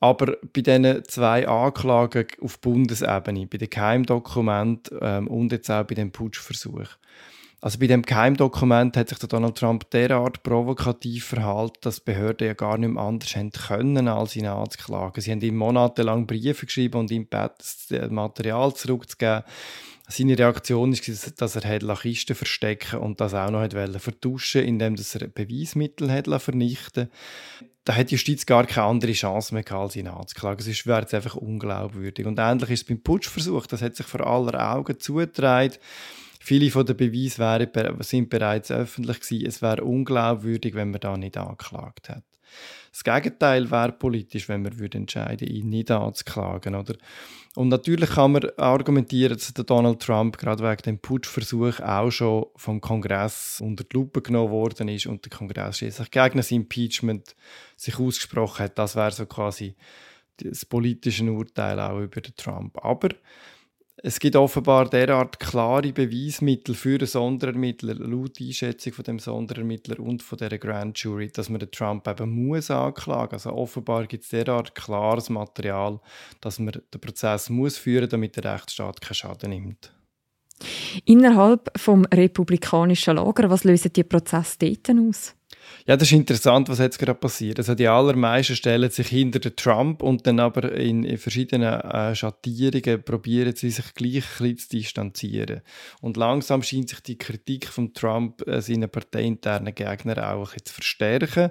Aber 0.00 0.36
bei 0.52 0.60
diesen 0.60 1.04
zwei 1.04 1.48
Anklagen 1.48 2.26
auf 2.42 2.58
Bundesebene, 2.60 3.46
bei 3.46 3.58
den 3.58 3.70
Geheimdokumenten 3.70 4.98
ähm, 5.00 5.28
und 5.28 5.52
jetzt 5.52 5.70
auch 5.70 5.84
bei 5.84 5.94
dem 5.94 6.12
Putschversuch. 6.12 6.88
Also 7.62 7.78
bei 7.78 7.86
dem 7.86 8.02
Geheimdokument 8.02 8.96
hat 8.96 9.08
sich 9.08 9.18
der 9.18 9.30
Donald 9.30 9.56
Trump 9.56 9.90
derart 9.90 10.42
provokativ 10.42 11.24
verhalten, 11.24 11.78
dass 11.80 12.00
Behörden 12.00 12.46
ja 12.46 12.54
gar 12.54 12.76
nicht 12.76 12.90
mehr 12.90 13.02
anders 13.02 13.34
haben 13.34 13.50
können, 13.50 14.08
als 14.08 14.36
ihn 14.36 14.46
anzuklagen. 14.46 15.22
Sie 15.22 15.32
haben 15.32 15.40
ihm 15.40 15.56
monatelang 15.56 16.26
Briefe 16.26 16.66
geschrieben 16.66 17.00
und 17.00 17.10
ihm 17.10 17.28
gebeten, 17.30 17.54
das 17.58 18.10
Material 18.10 18.74
zurückzugeben. 18.74 19.42
Seine 20.08 20.38
Reaktion 20.38 20.92
war, 20.92 21.32
dass 21.36 21.56
er 21.56 21.96
Kisten 21.96 22.36
verstecken 22.36 23.00
und 23.00 23.20
das 23.20 23.34
auch 23.34 23.50
noch 23.50 23.68
vertuschen 23.98 24.62
indem 24.62 24.94
er 24.94 25.28
Beweismittel 25.28 26.38
vernichten 26.38 27.10
da 27.86 27.94
hat 27.94 28.10
die 28.10 28.16
Justiz 28.16 28.44
gar 28.46 28.66
keine 28.66 28.88
andere 28.88 29.12
Chance 29.12 29.54
mehr 29.54 29.62
gehabt, 29.62 29.82
als 29.82 29.96
ihn 29.96 30.08
anzuklagen. 30.08 30.60
Sonst 30.62 30.86
wäre 30.88 31.04
es 31.04 31.14
einfach 31.14 31.36
unglaubwürdig. 31.36 32.26
Und 32.26 32.38
ähnlich 32.40 32.70
ist 32.70 32.80
es 32.82 32.84
beim 32.84 33.00
Putschversuch. 33.00 33.68
Das 33.68 33.80
hat 33.80 33.94
sich 33.94 34.06
vor 34.06 34.26
aller 34.26 34.74
Augen 34.74 34.98
zugetragen. 34.98 35.76
Viele 36.40 36.70
von 36.72 36.84
den 36.84 36.96
Beweisen 36.96 38.02
sind 38.02 38.28
bereits 38.28 38.72
öffentlich 38.72 39.20
gewesen. 39.20 39.46
Es 39.46 39.62
wäre 39.62 39.84
unglaubwürdig, 39.84 40.74
wenn 40.74 40.90
man 40.90 41.00
da 41.00 41.16
nicht 41.16 41.36
angeklagt 41.36 42.08
hätte. 42.08 42.24
Das 42.92 43.04
Gegenteil 43.04 43.70
wäre 43.70 43.92
politisch, 43.92 44.48
wenn 44.48 44.62
man 44.62 44.78
würde 44.78 44.98
entscheiden, 44.98 45.48
ihn 45.48 45.68
nicht 45.68 45.90
anzuklagen. 45.90 46.74
Oder? 46.74 46.94
Und 47.54 47.68
natürlich 47.68 48.10
kann 48.10 48.32
man 48.32 48.50
argumentieren, 48.56 49.36
dass 49.36 49.52
Donald 49.52 50.00
Trump 50.00 50.38
gerade 50.38 50.62
wegen 50.62 50.82
dem 50.82 50.98
Putschversuch 50.98 51.80
auch 51.80 52.10
schon 52.10 52.46
vom 52.56 52.80
Kongress 52.80 53.60
unter 53.60 53.84
die 53.84 53.96
Lupe 53.96 54.22
genommen 54.22 54.50
worden 54.50 54.88
ist 54.88 55.06
und 55.06 55.24
der 55.24 55.36
Kongress 55.36 55.78
schließlich 55.78 56.10
gegen 56.10 56.36
das 56.38 56.50
Impeachment 56.50 57.34
sich 57.76 57.98
ausgesprochen 57.98 58.64
hat. 58.64 58.78
Das 58.78 58.96
wäre 58.96 59.10
so 59.10 59.26
quasi 59.26 59.74
das 60.38 60.64
politische 60.64 61.30
Urteil 61.30 61.80
auch 61.80 61.98
über 61.98 62.20
den 62.20 62.36
Trump. 62.36 62.78
Aber 62.84 63.08
es 64.02 64.18
gibt 64.18 64.36
offenbar 64.36 64.90
derart 64.90 65.40
klare 65.40 65.92
Beweismittel 65.92 66.74
für 66.74 66.98
einen 66.98 67.06
Sonderermittler, 67.06 67.94
laut 67.94 68.40
Einschätzung 68.40 68.92
von 68.92 69.04
dem 69.04 69.18
Sonderermittler 69.18 69.98
und 70.00 70.22
von 70.22 70.36
der 70.36 70.58
Grand 70.58 70.98
Jury, 70.98 71.30
dass 71.30 71.48
man 71.48 71.60
den 71.60 71.70
Trump 71.70 72.06
eben 72.06 72.30
muss 72.30 72.70
anklagen. 72.70 73.32
Also 73.32 73.52
offenbar 73.52 74.06
gibt 74.06 74.24
es 74.24 74.30
derart 74.30 74.74
klares 74.74 75.30
Material, 75.30 75.98
dass 76.42 76.58
man 76.58 76.72
den 76.72 77.00
Prozess 77.00 77.48
muss 77.48 77.78
führen, 77.78 78.08
damit 78.08 78.36
der 78.36 78.52
Rechtsstaat 78.52 79.00
keinen 79.00 79.14
Schaden 79.14 79.50
nimmt. 79.50 79.92
Innerhalb 81.04 81.70
vom 81.76 82.04
republikanischen 82.06 83.16
Lager, 83.16 83.50
was 83.50 83.64
lösen 83.64 83.92
die 83.94 84.04
Prozesse 84.04 84.56
dort 84.58 84.90
aus? 84.90 85.35
Ja, 85.86 85.96
das 85.96 86.08
ist 86.08 86.12
interessant, 86.12 86.68
was 86.68 86.78
jetzt 86.78 86.98
gerade 86.98 87.18
passiert. 87.18 87.58
Also 87.58 87.74
die 87.74 87.86
allermeisten 87.86 88.56
stellen 88.56 88.90
sich 88.90 89.08
hinter 89.08 89.38
den 89.38 89.54
Trump 89.54 90.02
und 90.02 90.26
dann 90.26 90.40
aber 90.40 90.72
in, 90.72 91.16
verschiedenen 91.16 91.80
äh, 91.80 92.14
Schattierungen 92.14 93.02
probieren 93.02 93.54
sie 93.54 93.70
sich 93.70 93.94
gleich 93.94 94.24
ein 94.40 94.54
bisschen 94.54 94.58
zu 94.58 94.68
distanzieren. 94.76 95.60
Und 96.00 96.16
langsam 96.16 96.62
scheint 96.62 96.88
sich 96.88 97.00
die 97.00 97.18
Kritik 97.18 97.68
von 97.68 97.94
Trump 97.94 98.46
äh, 98.46 98.60
seinen 98.60 98.90
parteiinternen 98.90 99.74
Gegnern 99.74 100.18
auch 100.18 100.54
zu 100.54 100.74
verstärken. 100.74 101.50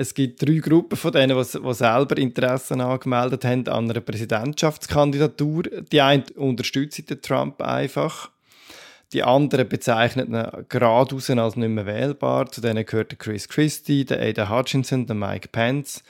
Es 0.00 0.14
gibt 0.14 0.40
drei 0.40 0.58
Gruppen 0.58 0.96
von 0.96 1.10
denen, 1.10 1.36
die, 1.36 1.58
die 1.58 1.74
selber 1.74 2.16
Interessen 2.16 2.80
angemeldet 2.80 3.44
haben 3.44 3.66
an 3.66 3.90
einer 3.90 4.00
Präsidentschaftskandidatur. 4.00 5.64
Die 5.90 6.00
eine 6.00 6.22
unterstützt 6.36 7.10
den 7.10 7.20
Trump 7.20 7.60
einfach 7.60 8.30
die 9.12 9.22
anderen 9.22 9.68
bezeichnen 9.68 10.34
ihn 10.34 10.66
geradeaus 10.68 11.30
als 11.30 11.56
nicht 11.56 11.68
mehr 11.68 11.86
wählbar. 11.86 12.50
Zu 12.50 12.60
denen 12.60 12.84
gehört 12.84 13.18
Chris 13.18 13.48
Christie, 13.48 14.04
der 14.04 14.20
Ada 14.20 14.50
Hutchinson, 14.50 15.06
der 15.06 15.16
Mike 15.16 15.48
Pence. 15.48 16.02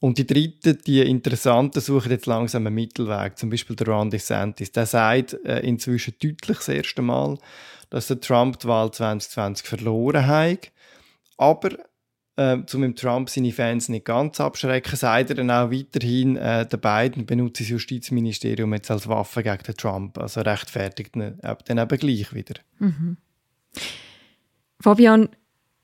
Und 0.00 0.18
die 0.18 0.26
dritte, 0.26 0.74
die 0.74 1.00
Interessanten, 1.00 1.80
suchen 1.80 2.10
jetzt 2.10 2.26
langsam 2.26 2.66
einen 2.66 2.74
Mittelweg. 2.74 3.38
Zum 3.38 3.48
Beispiel 3.48 3.76
der 3.76 3.88
Ron 3.88 4.10
DeSantis. 4.10 4.72
Der 4.72 4.84
sagt 4.84 5.34
äh, 5.44 5.60
inzwischen 5.60 6.14
deutlich 6.22 6.58
das 6.58 6.68
erste 6.68 7.00
Mal, 7.00 7.38
dass 7.88 8.08
der 8.08 8.20
Trump 8.20 8.58
die 8.58 8.68
Wahl 8.68 8.90
2020 8.90 9.66
verloren 9.66 10.26
hat. 10.26 10.70
Aber 11.38 11.70
äh, 12.36 12.56
um 12.72 12.80
mit 12.80 12.98
Trump 12.98 13.30
seine 13.30 13.52
Fans 13.52 13.88
nicht 13.88 14.04
ganz 14.04 14.40
abschrecken, 14.40 14.96
sagt 14.96 15.30
er 15.30 15.36
dann 15.36 15.50
auch 15.50 15.70
weiterhin, 15.70 16.36
äh, 16.36 16.66
der 16.66 16.76
Biden 16.76 17.26
benutzt 17.26 17.60
das 17.60 17.68
Justizministerium 17.68 18.72
jetzt 18.74 18.90
als 18.90 19.08
Waffe 19.08 19.42
gegen 19.42 19.62
den 19.62 19.76
Trump. 19.76 20.18
Also 20.18 20.40
rechtfertigt 20.40 21.16
ihn 21.16 21.38
dann 21.40 21.78
eben 21.78 21.98
gleich 21.98 22.34
wieder. 22.34 22.54
Mhm. 22.78 23.16
Fabian, 24.80 25.28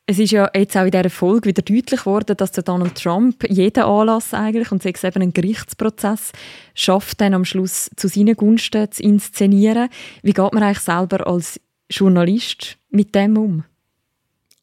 es 0.07 0.19
ist 0.19 0.33
ja 0.33 0.51
jetzt 0.55 0.77
auch 0.77 0.85
in 0.85 0.91
dieser 0.91 1.09
Folge 1.09 1.51
wieder 1.51 1.63
deutlich 1.63 2.01
geworden, 2.01 2.37
dass 2.37 2.51
der 2.51 2.65
Donald 2.65 2.97
Trump 2.97 3.49
jeden 3.49 3.85
Anlass 3.85 4.35
eigentlich, 4.35 4.73
und 4.73 4.83
sei 4.83 4.91
es 4.91 5.05
eben 5.05 5.23
einen 5.23 5.33
Gerichtsprozess, 5.33 6.33
schafft, 6.75 7.21
dann 7.21 7.35
am 7.35 7.45
Schluss 7.45 7.91
zu 7.95 8.09
seinen 8.09 8.35
Gunsten 8.35 8.91
zu 8.91 9.03
inszenieren. 9.05 9.89
Wie 10.25 10.33
geht 10.33 10.53
man 10.53 10.65
eigentlich 10.65 10.81
selber 10.81 11.29
als 11.29 11.61
Journalist 11.89 12.77
mit 12.91 13.15
dem 13.15 13.37
um? 13.37 13.65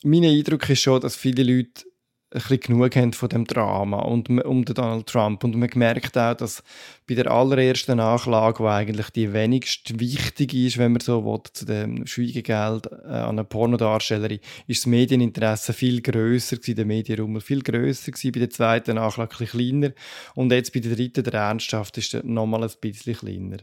Mein 0.08 0.24
Eindruck 0.24 0.70
ist 0.70 0.82
schon, 0.82 1.02
dass 1.02 1.16
viele 1.16 1.44
Leute 1.44 1.84
ein 2.30 2.42
bisschen 2.42 2.60
genug 2.60 2.96
haben 2.98 3.14
von 3.14 3.30
dem 3.30 3.46
Drama 3.46 4.00
und 4.00 4.30
um 4.30 4.66
den 4.66 4.76
Donald 4.76 5.08
Trump. 5.08 5.46
Und 5.46 5.56
man 5.56 5.70
merkt 5.76 6.18
auch, 6.18 6.34
dass 6.34 6.62
bei 7.08 7.16
der 7.16 7.32
allerersten 7.32 7.98
Nachlage, 7.98 8.64
die 8.64 8.70
eigentlich 8.70 9.10
die 9.12 9.32
wenigst 9.32 9.98
wichtig 10.00 10.54
ist, 10.54 10.78
wenn 10.78 10.92
man 10.92 11.00
so 11.00 11.24
will, 11.24 11.40
zu 11.54 11.66
dem 11.66 12.06
Schweigegeld 12.06 12.88
äh, 12.88 13.08
an 13.08 13.40
eine 13.40 13.46
Pornodarstellerin, 13.46 14.40
ist 14.68 14.82
das 14.82 14.88
Medieninteresse 14.88 15.72
viel 15.72 16.02
grösser 16.02 16.58
gewesen, 16.58 16.76
der 16.76 16.86
Medienrummel 16.86 17.40
viel 17.40 17.62
grösser 17.62 18.12
gewesen, 18.12 18.32
bei 18.34 18.40
der 18.40 18.50
zweiten 18.50 18.96
Nachlage 18.96 19.32
ein 19.32 19.38
bisschen 19.38 19.60
kleiner. 19.60 19.94
Und 20.36 20.52
jetzt 20.52 20.74
bei 20.74 20.82
der 20.82 20.96
dritten, 20.96 21.24
der 21.24 21.34
Ernsthaft, 21.34 21.98
ist 21.98 22.26
noch 22.26 22.46
mal 22.46 22.62
ein 22.62 22.72
bisschen 22.82 23.16
kleiner. 23.16 23.58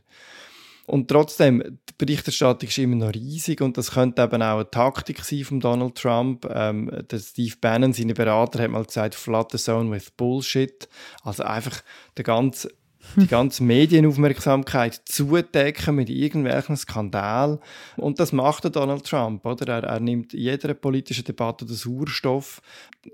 Und 0.86 1.08
trotzdem, 1.08 1.62
die 1.88 1.94
Berichterstattung 1.96 2.68
ist 2.68 2.78
immer 2.78 2.96
noch 2.96 3.14
riesig 3.14 3.60
und 3.62 3.78
das 3.78 3.92
könnte 3.92 4.22
eben 4.22 4.42
auch 4.42 4.56
eine 4.56 4.70
Taktik 4.70 5.24
sein 5.24 5.44
von 5.44 5.60
Donald 5.60 5.94
Trump. 5.94 6.46
Ähm, 6.50 6.90
der 7.10 7.18
Steve 7.18 7.54
Bannon, 7.60 7.92
seine 7.92 8.14
Berater, 8.14 8.62
hat 8.62 8.70
mal 8.70 8.84
gesagt, 8.84 9.14
flood 9.14 9.52
the 9.52 9.58
zone 9.58 9.90
with 9.90 10.10
bullshit. 10.10 10.88
Also 11.22 11.42
einfach 11.44 11.82
der 12.16 12.24
ganze 12.24 12.70
die 13.16 13.26
ganze 13.26 13.62
Medienaufmerksamkeit 13.62 15.00
zudecken 15.04 15.96
mit 15.96 16.10
irgendwelchen 16.10 16.76
Skandalen. 16.76 17.58
Und 17.96 18.20
das 18.20 18.32
macht 18.32 18.74
Donald 18.74 19.04
Trump. 19.04 19.44
Oder? 19.46 19.68
Er, 19.68 19.84
er 19.84 20.00
nimmt 20.00 20.32
jeder 20.32 20.74
politischen 20.74 21.24
Debatte 21.24 21.64
den 21.64 21.76
Sauerstoff. 21.76 22.60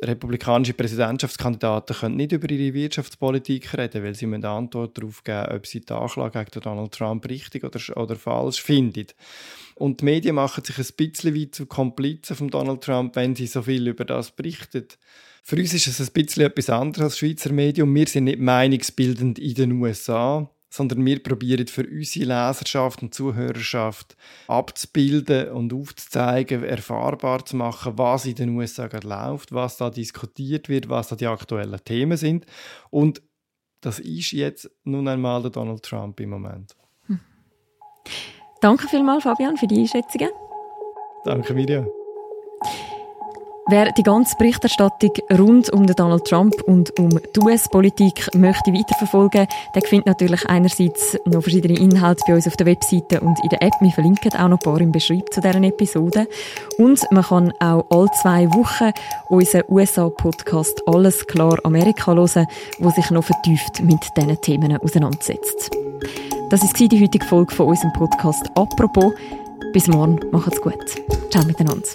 Republikanische 0.03 0.75
Präsidentschaftskandidaten 0.75 1.97
können 1.97 2.17
nicht 2.17 2.33
über 2.33 2.51
ihre 2.51 2.75
Wirtschaftspolitik 2.75 3.77
reden, 3.77 4.05
weil 4.05 4.15
sie 4.15 4.27
eine 4.27 4.49
Antwort 4.49 4.97
darauf 4.97 5.23
geben, 5.25 5.49
ob 5.55 5.67
sie 5.67 5.81
die 5.81 5.93
Anklage 5.93 6.45
gegen 6.45 6.61
Donald 6.63 6.93
Trump 6.93 7.29
richtig 7.29 7.65
oder, 7.65 7.81
oder 7.97 8.17
falsch 8.17 8.63
finden. 8.63 9.07
Und 9.75 10.01
die 10.01 10.05
Medien 10.05 10.35
machen 10.35 10.63
sich 10.65 10.79
ein 10.79 10.95
bisschen 10.97 11.35
wie 11.35 11.51
zu 11.51 11.67
Komplizen 11.67 12.37
von 12.37 12.49
Donald 12.49 12.83
Trump, 12.83 13.17
wenn 13.17 13.35
sie 13.35 13.47
so 13.47 13.63
viel 13.63 13.89
über 13.89 14.05
das 14.05 14.31
berichten. 14.31 14.87
Für 15.43 15.57
uns 15.57 15.75
ist 15.75 15.87
es 15.87 16.01
ein 16.01 16.13
bisschen 16.13 16.45
etwas 16.45 16.71
anderes 16.71 17.05
als 17.05 17.19
Schweizer 17.19 17.53
Medium. 17.53 17.95
Wir 17.95 18.07
sind 18.07 18.25
nicht 18.25 18.39
meinungsbildend 18.39 19.39
in 19.39 19.55
den 19.55 19.73
USA, 19.73 20.49
sondern 20.71 21.05
wir 21.05 21.23
probieren 21.23 21.67
für 21.67 21.87
unsere 21.87 22.27
Leserschaft 22.27 23.03
und 23.03 23.13
Zuhörerschaft 23.13 24.17
abzubilden 24.47 25.51
und 25.51 25.73
aufzuzeigen, 25.73 26.63
erfahrbar 26.63 27.45
zu 27.45 27.57
machen, 27.57 27.95
was 27.97 28.25
in 28.27 28.37
den 28.37 28.51
USA 28.51 28.87
gerade 28.87 29.09
läuft, 29.09 29.53
was 29.53 29.77
da 29.77 29.91
diskutiert 29.91 30.69
wird, 30.69 30.89
was 30.89 31.09
da 31.09 31.17
die 31.17 31.27
aktuellen 31.27 31.81
Themen 31.85 32.17
sind. 32.17 32.47
Und 32.91 33.21
das 33.81 33.99
ist 33.99 34.31
jetzt 34.33 34.71
nun 34.85 35.09
einmal 35.09 35.43
der 35.43 35.51
Donald 35.51 35.83
Trump 35.83 36.21
im 36.21 36.31
Moment. 36.31 36.77
Hm. 37.07 37.19
Danke 38.61 38.87
vielmals, 38.89 39.25
Fabian, 39.25 39.57
für 39.57 39.67
die 39.67 39.81
Einschätzungen. 39.81 40.31
Danke, 41.25 41.53
Miriam. 41.53 41.89
Wer 43.71 43.93
die 43.93 44.03
ganze 44.03 44.35
Berichterstattung 44.37 45.13
rund 45.39 45.73
um 45.73 45.87
Donald 45.87 46.25
Trump 46.25 46.61
und 46.63 46.99
um 46.99 47.09
die 47.09 47.41
US-Politik 47.41 48.29
möchte 48.35 48.73
weiterverfolgen, 48.73 49.47
der 49.73 49.83
findet 49.83 50.07
natürlich 50.07 50.45
einerseits 50.49 51.17
noch 51.25 51.41
verschiedene 51.41 51.79
Inhalte 51.79 52.21
bei 52.27 52.35
uns 52.35 52.49
auf 52.49 52.57
der 52.57 52.67
Webseite 52.67 53.21
und 53.21 53.39
in 53.45 53.49
der 53.49 53.63
App. 53.63 53.75
Wir 53.81 53.93
verlinken 53.93 54.33
auch 54.33 54.49
noch 54.49 54.59
ein 54.59 54.65
paar 54.65 54.81
im 54.81 54.91
Beschreib 54.91 55.33
zu 55.33 55.41
deren 55.41 55.63
Episode. 55.63 56.27
Und 56.79 57.01
man 57.13 57.23
kann 57.23 57.53
auch 57.61 57.87
alle 57.91 58.11
zwei 58.21 58.51
Wochen 58.51 58.91
unseren 59.29 59.63
USA-Podcast 59.69 60.83
«Alles 60.89 61.25
klar 61.29 61.57
Amerika» 61.63 62.13
hören, 62.13 62.49
wo 62.81 62.91
sich 62.91 63.09
noch 63.13 63.23
vertieft 63.23 63.85
mit 63.85 64.01
diesen 64.17 64.41
Themen 64.41 64.77
auseinandersetzt. 64.79 65.71
Das 66.51 66.61
war 66.61 66.89
die 66.89 67.01
heutige 67.01 67.25
Folge 67.25 67.55
von 67.55 67.69
unserem 67.69 67.93
Podcast 67.93 68.51
«Apropos». 68.57 69.13
Bis 69.73 69.87
morgen, 69.87 70.19
macht's 70.33 70.61
gut. 70.61 70.75
Ciao 71.31 71.45
miteinander. 71.45 71.87